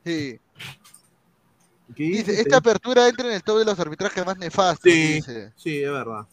[0.05, 0.39] Sí.
[1.95, 2.41] ¿Qué Dice, dice?
[2.41, 5.51] esta apertura entra en el top de los arbitrajes más nefastos, Sí, dice.
[5.55, 6.27] sí, es verdad.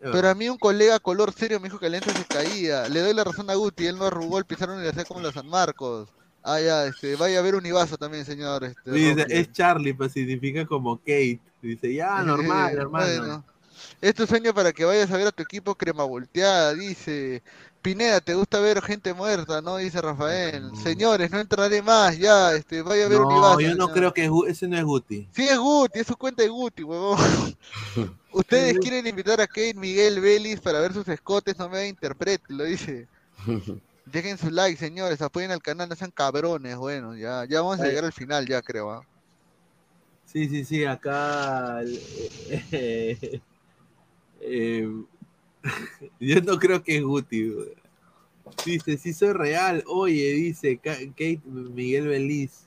[0.00, 2.88] es Pero a mí un colega color serio me dijo que Alianza se caía.
[2.88, 5.46] Le doy la razón a Guti, él no arrugó el Pizarro Universidad como los San
[5.48, 6.08] Marcos.
[6.42, 8.64] Ah, ya, este, vaya a ver un Ibazo también, señor.
[8.64, 11.40] Este, Dice, es Charlie, pues significa como Kate.
[11.62, 13.18] Dice, ya, normal, hermano.
[13.18, 13.44] bueno.
[14.00, 17.42] Es tu sueño para que vayas a ver a tu equipo crema volteada, dice.
[17.82, 19.62] Pineda, ¿te gusta ver gente muerta?
[19.62, 20.70] No, dice Rafael.
[20.82, 23.94] Señores, no entraré más, ya, este, vaya a ver un No, yo no ya.
[23.94, 25.28] creo que es ese no es Guti.
[25.32, 27.18] Sí, es Guti, es su cuenta de Guti, huevón.
[28.32, 32.64] Ustedes quieren invitar a Kate Miguel Vélez para ver sus escotes, no me interpreten, lo
[32.64, 33.08] dice.
[34.10, 37.84] Dejen su like, señores, apoyen al canal, no sean cabrones, bueno, ya, ya vamos a
[37.84, 37.90] Ay.
[37.90, 38.90] llegar al final, ya creo.
[38.90, 39.06] ¿ah?
[40.24, 41.80] Sí, sí, sí, acá.
[42.72, 43.40] eh,
[44.40, 44.88] eh,
[46.20, 47.52] yo no creo que es Guti.
[48.64, 49.84] Dice, sí soy real.
[49.86, 52.66] Oye, dice Ka- Kate Miguel Beliz.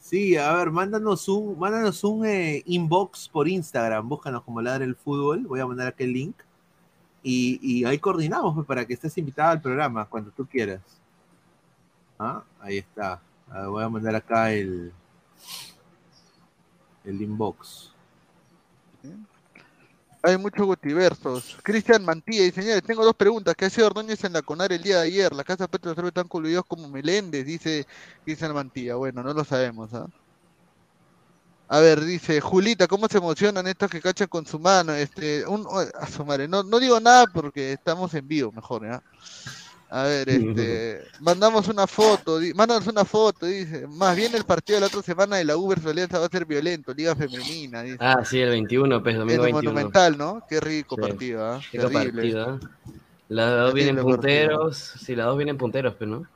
[0.00, 4.08] Sí, a ver, mándanos un, mándanos un eh, inbox por Instagram.
[4.08, 5.46] Búscanos como Ladra el Fútbol.
[5.46, 6.36] Voy a mandar aquí el link.
[7.30, 10.80] Y, y ahí coordinamos pues, para que estés invitado al programa cuando tú quieras.
[12.18, 13.20] Ah, ahí está.
[13.66, 14.90] Voy a mandar acá el,
[17.04, 17.92] el inbox.
[20.22, 21.58] Hay muchos gutiversos.
[21.62, 23.54] Cristian Mantilla y señores, tengo dos preguntas.
[23.54, 25.34] ¿Qué hacía Ordóñez en la CONAR el día de ayer?
[25.34, 27.86] La Casa Petro tan coludidos como Meléndez, dice
[28.24, 28.94] Cristian Mantilla.
[28.94, 30.06] Bueno, no lo sabemos, ¿ah?
[31.70, 34.92] A ver, dice Julita, ¿cómo se emocionan estos que cachan con su mano?
[34.94, 38.86] Este, un, oh, a su madre, no, no digo nada porque estamos en vivo, mejor,
[38.86, 39.02] ¿ya?
[39.90, 43.86] A ver, este, mandamos una foto, di- mándanos una foto, dice.
[43.86, 46.46] Más bien el partido de la otra semana de la Uber Alianza va a ser
[46.46, 47.98] violento, Liga Femenina, dice.
[48.00, 49.72] Ah, sí, el 21, pues, domingo 21.
[49.72, 50.42] Monumental, ¿no?
[50.48, 51.02] Qué rico Sí.
[51.02, 51.60] partido, ¿ah?
[51.70, 52.12] Qué Terrible.
[52.12, 52.58] partido, ¿eh?
[53.28, 54.48] Las dos vienen Terrible partido.
[54.48, 54.94] punteros.
[55.02, 56.26] Sí, las dos vienen punteros, pero no.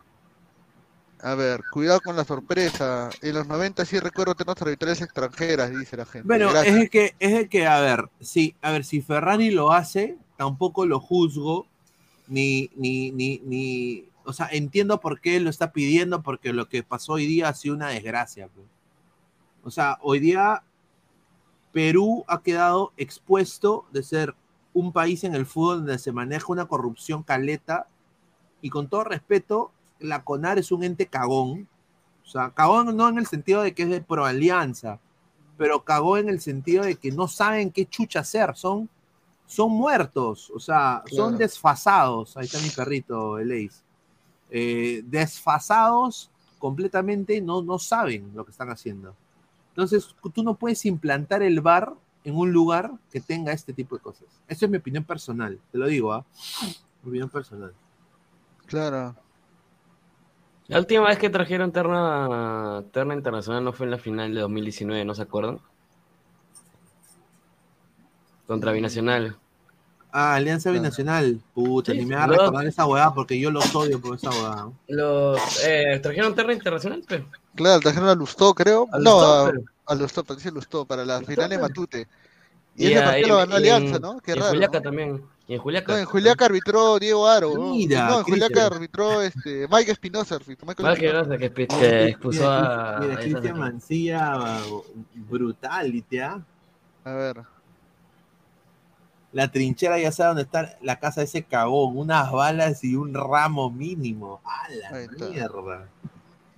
[1.22, 3.08] A ver, cuidado con la sorpresa.
[3.20, 6.26] En los 90 sí recuerdo tener arbitrales extranjeras, dice la gente.
[6.26, 6.74] Bueno, Gracias.
[6.74, 10.18] es el que, es el que, a ver, sí, a ver, si Ferrari lo hace,
[10.36, 11.68] tampoco lo juzgo,
[12.26, 16.82] ni, ni, ni, ni, o sea, entiendo por qué lo está pidiendo, porque lo que
[16.82, 18.48] pasó hoy día ha sido una desgracia.
[18.48, 18.66] pues.
[19.62, 20.64] O sea, hoy día
[21.72, 24.34] Perú ha quedado expuesto de ser
[24.72, 27.86] un país en el fútbol donde se maneja una corrupción caleta,
[28.60, 29.72] y con todo respeto,
[30.02, 31.68] la CONAR es un ente cagón,
[32.24, 35.00] o sea, cagón no en el sentido de que es de pro alianza,
[35.56, 38.88] pero cagó en el sentido de que no saben qué chucha hacer, son,
[39.46, 42.36] son muertos, o sea, son desfasados.
[42.36, 43.82] Ahí está mi perrito, el Ace.
[44.50, 49.14] Eh, desfasados completamente, no, no saben lo que están haciendo.
[49.70, 51.94] Entonces, tú no puedes implantar el bar
[52.24, 54.26] en un lugar que tenga este tipo de cosas.
[54.46, 56.24] Esa es mi opinión personal, te lo digo, ¿ah?
[57.02, 57.72] Mi opinión personal.
[58.66, 59.16] Claro.
[60.68, 65.04] La última vez que trajeron terna, terna internacional no fue en la final de 2019,
[65.04, 65.58] ¿no se acuerdan?
[68.46, 69.36] Contra Binacional.
[70.10, 70.82] Ah, Alianza Claro.
[70.82, 71.40] Binacional.
[71.54, 74.30] Puta, Sí, ni me va a recordar esa hueá porque yo los odio por esa
[74.30, 74.68] hueá.
[74.88, 77.26] Los, eh, trajeron terna internacional, pero.
[77.54, 78.86] Claro, trajeron a Lustó, creo.
[78.92, 82.08] No, Lustó, a, pero- a Lustó, parece Lustó, para la Lustó, final de Matute.
[82.76, 84.20] Y, Y ese partido lo ganó Alianza, ¿no?
[84.20, 84.50] Qué y raro.
[84.50, 84.82] Juliaca ¿no?
[84.82, 85.22] también.
[85.48, 85.92] En Juliaca.
[85.92, 87.54] No, en Juliaca arbitró Diego Aro.
[87.54, 87.72] ¿no?
[87.72, 90.38] Mira, no, en Juliaca arbitró este, Mike Espinosa.
[90.38, 91.36] que Espinosa.
[91.36, 93.00] que, que Mira, expulsó a.
[93.00, 93.58] mira, a Cristian.
[93.58, 94.60] Mancilla,
[95.14, 96.40] brutality, ¿ah?
[97.04, 97.42] A ver.
[99.32, 103.14] La trinchera ya sabe dónde está la casa de ese cagón, unas balas y un
[103.14, 104.40] ramo mínimo.
[104.44, 105.88] ¡A la mierda!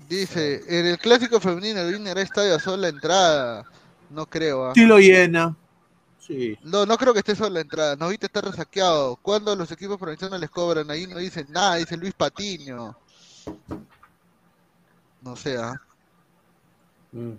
[0.09, 3.65] Dice, en el clásico femenino el Wiener estadio sola la entrada.
[4.11, 4.73] No creo, ¿ah?
[4.75, 5.57] Sí lo llena.
[6.27, 6.57] Sí.
[6.63, 7.97] No, no creo que esté sola la entrada.
[7.97, 9.17] Novita está resaqueado.
[9.17, 10.91] ¿Cuándo los equipos provinciales les cobran?
[10.91, 12.97] Ahí no dicen nada, dice Luis Patiño.
[15.21, 15.75] No sé, ¿ah?
[17.13, 17.33] Mm.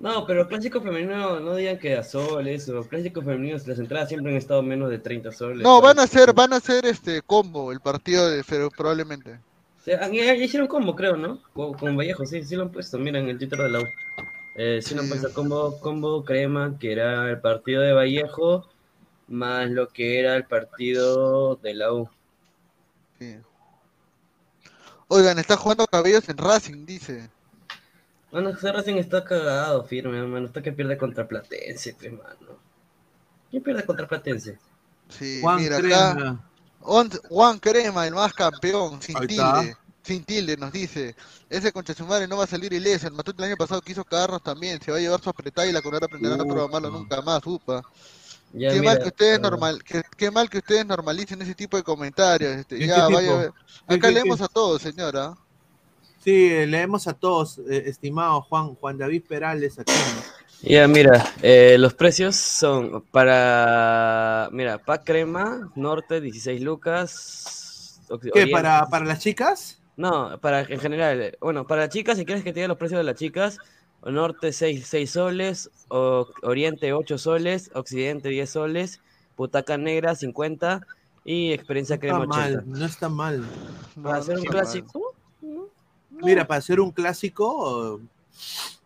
[0.00, 4.32] No, pero clásico femenino, no digan que a soles o clásico femenino, las entradas siempre
[4.32, 5.62] han estado menos de 30 soles.
[5.62, 9.38] No, van a ser, van a ser este combo el partido de pero probablemente.
[9.86, 11.40] Ah, ya- ya hicieron combo, creo, ¿no?
[11.54, 13.84] Con, con Vallejo, sí, sí lo han puesto, mira en el Twitter de la U.
[14.56, 15.12] Eh, sí, lo han Sí.
[15.14, 18.68] puesto combo, combo crema, que era el partido de Vallejo,
[19.28, 22.08] más lo que era el partido de la U.
[23.18, 23.36] Sí.
[25.08, 27.30] Oigan, está jugando Cabellos en Racing, dice.
[28.30, 30.46] Bueno, ese Racing está cagado, firme, hermano.
[30.46, 32.58] Está que pierde contra Platense, pues, mano.
[33.50, 34.58] ¿Quién pierde contra Platense?
[35.08, 36.10] Sí, Juan mira Crema.
[36.10, 36.40] acá.
[36.80, 39.60] On- Juan Crema, el más campeón, sin Ahí está.
[39.60, 39.76] tilde.
[40.04, 41.16] Sin tilde, nos dice.
[41.48, 43.06] Ese concha su madre no va a salir ileso.
[43.06, 44.78] El Matute el año pasado quiso cagarnos también.
[44.82, 46.54] Se va a llevar su apretada y la Conara aprenderá a no Ufa.
[46.54, 47.82] probarlo nunca más, upa.
[48.52, 49.82] Ya, qué mira, mal que ustedes normal,
[50.16, 52.52] qué mal que ustedes normalicen ese tipo de comentarios.
[52.54, 53.52] Este, ¿Qué- ya, vaya a ver.
[53.88, 54.44] ¿Qué- Acá qué- leemos qué?
[54.44, 55.34] a todos, señora.
[56.22, 59.92] Sí, leemos a todos, eh, estimado Juan, Juan David Perales aquí.
[60.62, 68.00] Ya, mira, eh, los precios son para, mira, pack crema, norte, 16 lucas.
[68.08, 68.30] ¿Qué?
[68.30, 69.78] oriente- ¿Para, para las chicas?
[69.96, 73.04] No, para en general, bueno, para chicas, si quieres que te diga los precios de
[73.04, 73.58] las chicas,
[74.04, 79.00] norte 6, 6 soles, o, oriente 8 soles, occidente 10 soles,
[79.36, 80.80] putaca negra 50
[81.24, 82.56] y experiencia No crema está 80.
[82.56, 83.44] mal, no está mal.
[83.94, 85.14] Para no hacer un clásico.
[86.10, 88.00] Mira, para hacer un clásico,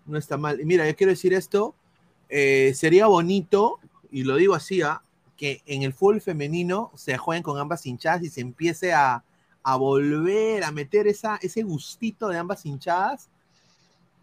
[0.07, 0.61] no está mal.
[0.61, 1.75] Y mira, yo quiero decir esto,
[2.29, 3.79] eh, sería bonito,
[4.11, 5.03] y lo digo así, ¿ah?
[5.37, 9.23] que en el fútbol femenino se jueguen con ambas hinchadas y se empiece a,
[9.73, 13.29] a volver a meter esa, ese gustito de ambas hinchadas,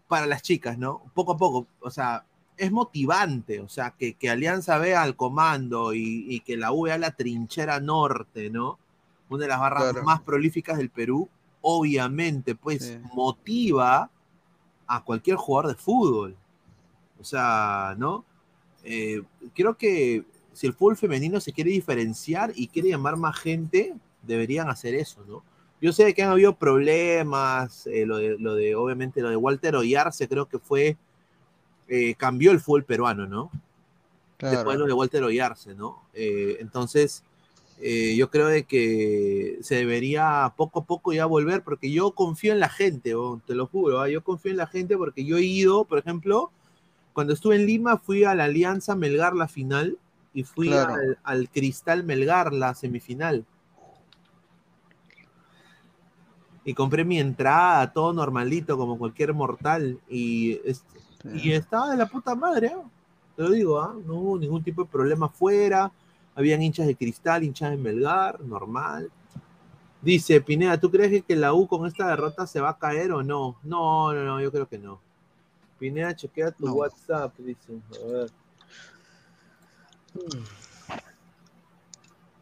[0.08, 1.02] para las chicas, ¿no?
[1.14, 2.24] Poco a poco, o sea,
[2.56, 6.82] es motivante, o sea, que, que Alianza vea al comando y, y, que la U
[6.84, 8.78] vea la trinchera norte, ¿no?
[9.28, 10.04] Una de las barras Claro.
[10.04, 11.28] más prolíficas del Perú,
[11.60, 12.98] obviamente, pues Sí.
[13.14, 14.10] motiva
[14.86, 16.36] a cualquier jugador de fútbol.
[17.20, 18.24] O sea, ¿no?
[18.84, 19.22] Eh,
[19.54, 23.94] creo que si el fútbol femenino se quiere diferenciar y quiere llamar más gente,
[24.26, 25.42] deberían hacer eso, ¿no?
[25.80, 29.76] Yo sé que han habido problemas, eh, lo, de, lo de, obviamente, lo de Walter
[29.76, 30.96] Oyarce, creo que fue,
[31.88, 33.50] eh, cambió el fútbol peruano, ¿no?
[34.38, 34.56] Claro.
[34.56, 36.02] Después lo de Walter Oyarce, ¿no?
[36.14, 37.22] Eh, entonces,
[37.78, 42.60] yo creo de que se debería poco a poco ya volver, porque yo confío en
[42.60, 44.08] la gente, oh, te lo juro, ¿ah?
[44.08, 46.50] yo confío en la gente porque yo he ido, por ejemplo,
[47.12, 49.98] cuando estuve en Lima fui a la Alianza Melgar la final
[50.32, 50.94] y fui Claro.
[50.94, 53.44] al, al Cristal Melgar la semifinal.
[56.66, 59.98] Y compré mi entrada, todo normalito, como cualquier mortal.
[60.10, 60.84] Y, es-
[61.32, 62.82] y estaba de la puta madre, ¿ah?
[63.36, 63.94] te lo digo, ¿ah?
[64.04, 65.90] no hubo ningún tipo de problema afuera.
[66.34, 69.10] Habían hinchas de cristal, hinchas de Melgar, normal.
[70.02, 73.22] Dice Pineda, ¿tú crees que la U con esta derrota se va a caer o
[73.22, 73.56] no?
[73.62, 75.00] No, no, no, yo creo que no.
[75.78, 76.74] Pineda, chequea tu No.
[76.74, 77.78] WhatsApp, dice.
[78.04, 78.30] A ver.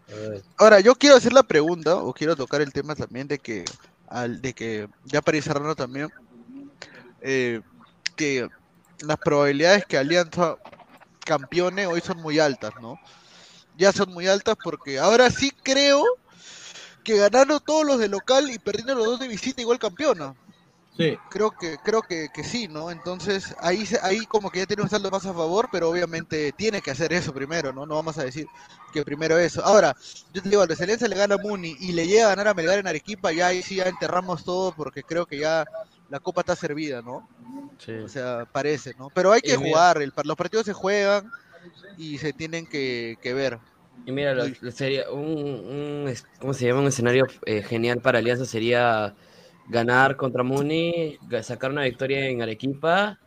[0.09, 0.43] A ver.
[0.59, 3.65] Ahora, yo quiero hacer la pregunta, o quiero tocar el tema también de que,
[4.09, 6.11] al, de que ya cerrando también,
[7.21, 7.61] eh,
[8.17, 8.49] que
[9.01, 10.57] las probabilidades que Alianza
[11.25, 12.99] campeone hoy son muy altas, ¿no?
[13.77, 16.05] Ya son muy altas porque ahora sí creo
[17.03, 20.35] que ganando todos los de local y perdiendo los dos de visita igual campeona.
[20.97, 22.91] Sí, Creo que, creo que, que sí, ¿no?
[22.93, 26.53] Entonces ahí, se- ahí como que ya tiene un saldo más a favor, pero obviamente
[26.53, 27.85] tiene que hacer eso primero, ¿no?
[27.85, 28.47] No vamos a decir
[28.93, 29.65] que primero eso.
[29.65, 29.93] Ahora,
[30.33, 32.47] yo te digo, a la Excelencia le gana a Muni y le llega a ganar
[32.47, 35.65] a Melgar en Arequipa, ya ahí sí ya enterramos todo porque creo que ya
[36.11, 37.29] la copa está servida, ¿no?
[37.85, 37.93] Sí.
[37.93, 39.11] O sea, parece, ¿no?
[39.13, 41.29] Pero hay que mira- jugar, el par- los partidos se juegan
[41.99, 43.59] y se tienen que, que ver.
[44.07, 46.83] Y mira, lo- lo sería un, un es- ¿cómo se llama?
[46.83, 49.15] Un escenario eh, genial para Alianza sería
[49.69, 53.19] ganar contra Muni, sacar una victoria en Arequipa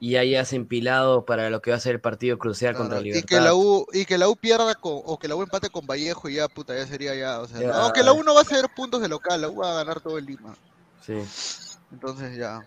[0.00, 3.06] y ahí has empilado para lo que va a ser el partido crucial contra Claro,
[3.06, 3.28] y Libertad.
[3.28, 5.86] que la U y que la U pierda con, o que la U empate con
[5.86, 7.72] Vallejo y ya puta ya sería ya, o sea, Ya.
[7.82, 10.00] aunque la U no va a ceder puntos de local, la U va a ganar
[10.00, 10.54] todo el Lima.
[11.00, 11.14] Sí.
[11.92, 12.60] Entonces ya.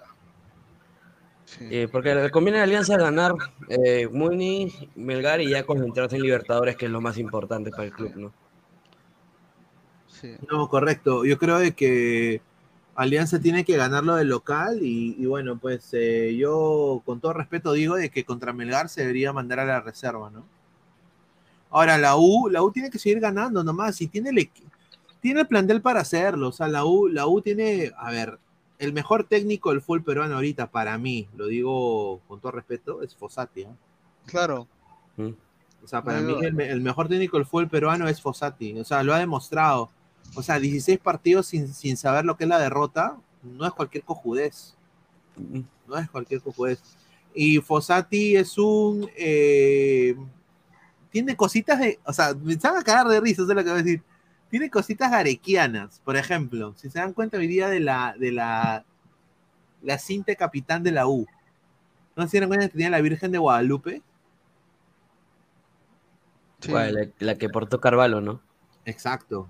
[1.45, 1.65] Sí.
[1.71, 3.33] Eh, porque le conviene a Alianza ganar
[3.69, 7.91] eh, Muni, Melgar y ya concentrarse en Libertadores, que es lo más importante para el
[7.93, 8.33] club, ¿no?
[10.07, 10.35] sí.
[10.51, 11.23] no, correcto.
[11.25, 12.41] Yo creo de que
[12.97, 17.71] Alianza tiene que ganarlo de local y, y bueno, pues eh, yo con todo respeto
[17.71, 20.43] digo de que contra Melgar se debería mandar a la reserva, ¿no?
[21.69, 24.49] Ahora, la U, la U tiene que seguir ganando nomás y tiene el,
[25.21, 26.47] tiene el plantel para hacerlo.
[26.49, 28.39] O sea, la U, la U tiene, a ver,
[28.79, 33.15] el mejor técnico del fútbol peruano ahorita, para mí, lo digo con todo respeto, es
[33.15, 33.61] Fossati.
[33.61, 33.67] ¿eh?
[34.25, 34.67] Claro.
[35.17, 35.29] Mm.
[35.83, 38.79] O sea, para No mí el, me- el mejor técnico del fútbol peruano es Fossati.
[38.79, 39.89] O sea, lo ha demostrado.
[40.35, 44.03] O sea, 16 partidos sin, sin saber lo que es la derrota, no es cualquier
[44.03, 44.75] cojudez.
[45.87, 46.81] No es cualquier cojudez.
[47.33, 49.09] Y Fossati es un...
[49.15, 50.15] eh,
[51.11, 51.99] tiene cositas de...
[52.05, 54.03] O sea, me van a cagar de risa, eso es lo que voy a decir.
[54.49, 56.01] Tiene cositas garequianas.
[56.03, 58.15] Por ejemplo, si se dan cuenta hoy día de la...
[58.17, 58.85] De la
[59.81, 61.27] la cinta capitán de la U.
[62.15, 64.01] ¿No se dieron cuenta que tenía la Virgen de Guadalupe?
[66.67, 68.41] La, la que portó Carvalho, ¿no?
[68.85, 69.47] Exacto.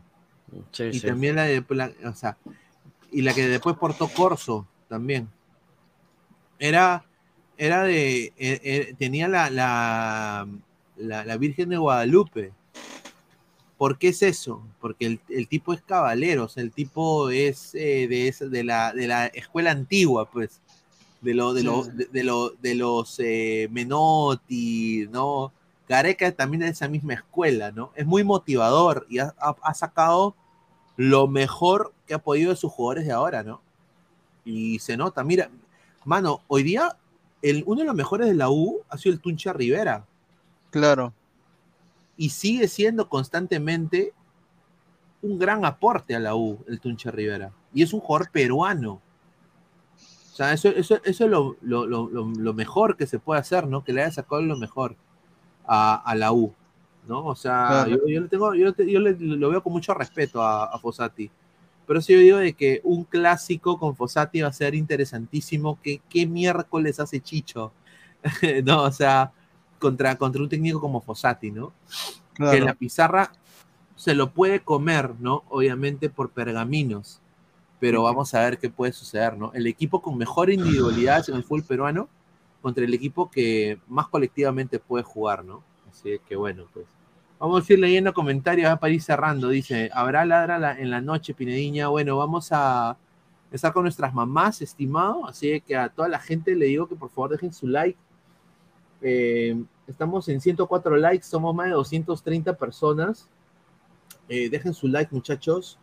[0.72, 1.07] Sí, Y sí.
[1.07, 2.38] también la de la- o sea,
[3.11, 5.28] y la que después portó Corso también.
[6.60, 7.06] Era,
[7.57, 10.48] era de, eh, eh, tenía la, la,
[10.98, 12.52] la, la Virgen de Guadalupe.
[13.78, 14.64] ¿Por qué es eso?
[14.82, 18.64] Porque el, el tipo es cabalero, o sea, el tipo es eh, de, esa- de,
[18.64, 20.61] la, de la escuela antigua, pues,
[21.22, 21.91] de, lo, de, lo- Sí.
[21.94, 25.52] de, de lo- de los eh, Menotti, ¿no?
[25.88, 27.91] Gareca también es de esa misma escuela, ¿no?
[27.95, 30.35] Es muy motivador y ha, ha- ha sacado
[30.97, 33.61] lo mejor que ha podido de sus jugadores de ahora, ¿no?
[34.43, 35.49] Y se nota, mira,
[36.05, 36.97] mano, hoy día
[37.41, 40.05] el, uno de los mejores de la U ha sido el Tuncha Rivera
[40.72, 41.14] Claro.
[42.18, 44.14] y sigue siendo constantemente
[45.22, 47.51] un gran aporte a la U, el Tuncha Rivera.
[47.73, 49.01] Y es un jugador peruano.
[50.31, 53.39] O sea, eso, eso, eso es lo, lo- lo- lo- lo mejor que se puede
[53.39, 53.84] hacer, ¿no?
[53.84, 54.95] Que le haya sacado lo mejor
[55.68, 56.53] a, a la U,
[57.07, 57.26] ¿no?
[57.26, 57.89] O sea, Claro.
[57.91, 61.30] yo, yo le tengo, yo, le- lo veo con mucho respeto a, a Fossati.
[61.85, 65.80] Pero sí yo digo de que un clásico con Fossati va a ser interesantísimo.
[65.81, 67.72] que ¿Qué miércoles hace Chicho?
[68.65, 69.31] no, o sea,
[69.80, 71.72] contra, contra un técnico como Fossati, ¿no?
[72.35, 72.65] que Claro.
[72.65, 73.31] la pizarra
[73.95, 75.44] se lo puede comer, ¿no?
[75.49, 77.19] Obviamente por pergaminos,
[77.80, 79.52] pero vamos a ver qué puede suceder, ¿no?
[79.53, 82.10] El equipo con mejor individualidad en el fútbol peruano
[82.61, 85.63] contra el equipo que más colectivamente puede jugar, ¿no?
[85.89, 86.85] Así que bueno, pues.
[87.39, 89.49] Vamos a ir leyendo comentarios para ir cerrando.
[89.49, 91.88] Dice, ¿habrá ladra en la noche, Pinediña?
[91.88, 92.97] Bueno, vamos a
[93.51, 95.27] estar con nuestras mamás, estimado.
[95.27, 97.99] Así que a toda la gente le digo que por favor dejen su like.
[99.01, 99.55] Eh,
[99.88, 103.29] estamos en 104 likes, somos más de 230 personas.
[104.29, 105.77] Eh, dejen su like, muchachos.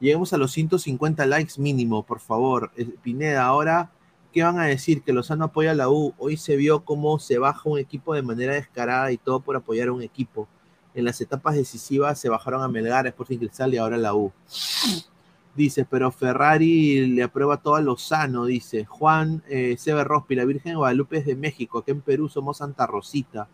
[0.00, 2.70] Lleguemos a los 150 likes mínimo, por favor.
[2.76, 3.90] Eh, Pineda, ahora,
[4.36, 5.00] ¿qué van a decir?
[5.02, 6.12] Que Lozano apoya a la U.
[6.18, 9.88] Hoy se vio cómo se baja un equipo de manera descarada y todo por apoyar
[9.88, 10.46] a un equipo.
[10.94, 14.30] En las etapas decisivas se bajaron a Melgar, Sporting Cristal y ahora la U.
[15.54, 18.84] Dice, pero Ferrari le aprueba todo a Lozano, dice.
[18.84, 22.86] Juan eh, Rospi, la Virgen de Guadalupe es de México, aquí en Perú somos Santa
[22.86, 23.48] Rosita.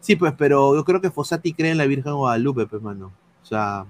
[0.00, 3.10] Sí, pues, pero yo creo que Fossati cree en la Virgen Guadalupe, pues, mano.
[3.42, 3.86] O sea,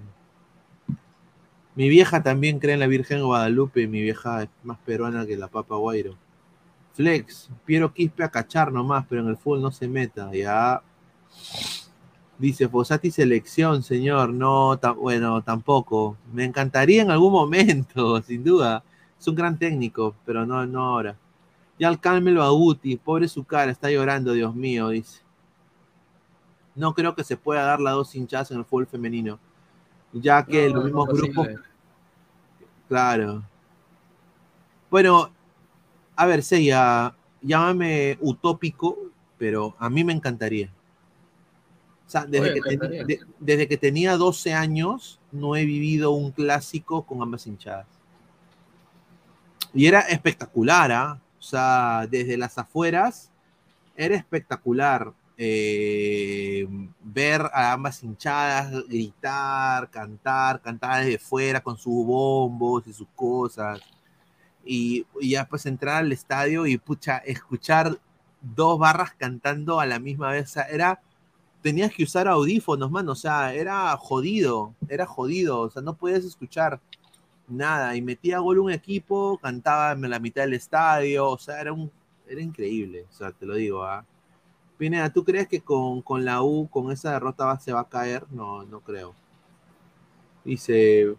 [1.74, 5.36] mi vieja también cree en la Virgen de Guadalupe, mi vieja es más peruana que
[5.36, 6.16] la Papa Guairo.
[6.96, 10.82] Flex, Piero Quispe a cachar nomás, pero en el fútbol no se meta, ya.
[12.38, 14.32] Dice Fossati selección, señor.
[14.32, 16.16] No, bueno, tampoco.
[16.32, 18.82] Me encantaría en algún momento, sin duda.
[19.18, 21.16] Es un gran técnico, pero no, no ahora.
[21.78, 25.20] Ya al Carmelo Aguti, pobre su cara, está llorando, Dios mío, dice.
[26.74, 29.38] No creo que se pueda dar las dos hinchadas en el fútbol femenino.
[30.14, 31.48] Ya que los mismos grupos.
[32.88, 33.42] Claro.
[34.90, 35.35] Bueno,
[36.16, 38.96] a ver, Seiya, llámame utópico,
[39.38, 40.70] pero a mí me encantaría.
[42.06, 47.86] O sea, desde, que tenía 12 años no he vivido un clásico con ambas hinchadas.
[49.74, 51.20] Y era espectacular, ¿ah?
[51.38, 53.30] O sea, desde las afueras
[53.96, 56.66] era espectacular eh,
[57.02, 63.80] ver a ambas hinchadas gritar, cantar, cantar desde fuera con sus bombos y sus cosas.
[64.66, 67.98] Y, ya pues entrar al estadio y pucha, escuchar
[68.42, 70.56] dos barras cantando a la misma vez.
[70.70, 71.00] era
[71.62, 76.24] tenías que usar audífonos, mano, o sea, era jodido, era jodido, o sea, no podías
[76.24, 76.80] escuchar
[77.48, 81.72] nada, y metía gol un equipo, cantaba en la mitad del estadio, o sea, era
[81.72, 81.90] un,
[82.28, 84.04] era increíble, o sea, te lo digo, ¿ah?
[84.78, 88.24] Pineda, ¿tú crees que con, la U, con esa derrota se va a caer?
[88.30, 89.14] No, no creo.
[90.44, 91.16] Dice,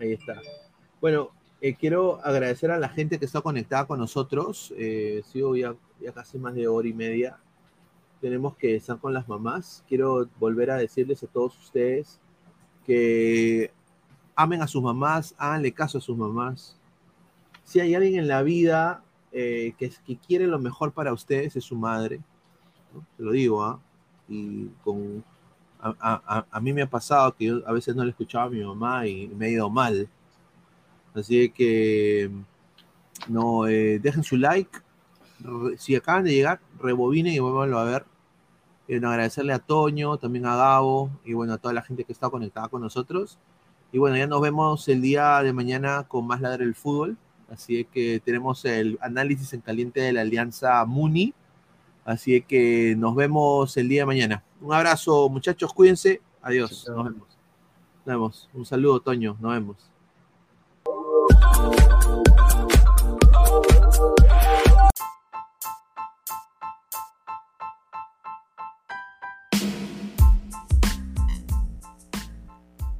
[0.00, 0.40] ahí está.
[1.00, 1.30] Bueno,
[1.60, 4.72] eh, quiero agradecer a la gente que está conectada con nosotros.
[4.76, 5.74] Eh, sigo ya,
[6.14, 7.38] casi más de hora y media
[8.20, 9.84] tenemos que estar con las mamás.
[9.88, 12.20] Quiero volver a decirles a todos ustedes
[12.86, 13.70] que
[14.34, 16.76] amen a sus mamás, háganle caso a sus mamás.
[17.64, 19.02] Si hay alguien en la vida
[19.32, 19.90] eh, que,
[20.26, 22.20] quiere lo mejor para ustedes, es su madre.
[23.16, 23.78] Te lo digo, ¿ah?
[24.28, 25.22] Y con,
[25.80, 29.06] a, mí me ha pasado que yo a veces no le escuchaba a mi mamá
[29.06, 30.08] y me ha ido mal.
[31.18, 32.30] Así que
[33.28, 34.80] no eh, dejen su like,
[35.76, 38.04] si acaban de llegar, rebobinen y vuelvanlo a ver.
[38.86, 42.30] Quiero agradecerle a Toño, también a Gabo y bueno, a toda la gente que está
[42.30, 43.38] conectada con nosotros.
[43.92, 47.16] Y bueno, ya nos vemos el día de mañana con más Ladre del Fútbol.
[47.50, 51.34] Así que tenemos el análisis en caliente de la Alianza Muni.
[52.04, 54.44] Así que nos vemos el día de mañana.
[54.60, 56.20] Un abrazo, muchachos, cuídense.
[56.42, 56.86] Adiós.
[56.88, 57.28] Nos vemos.
[58.04, 58.50] Nos vemos.
[58.54, 59.36] Un saludo, Toño.
[59.40, 59.90] Nos vemos.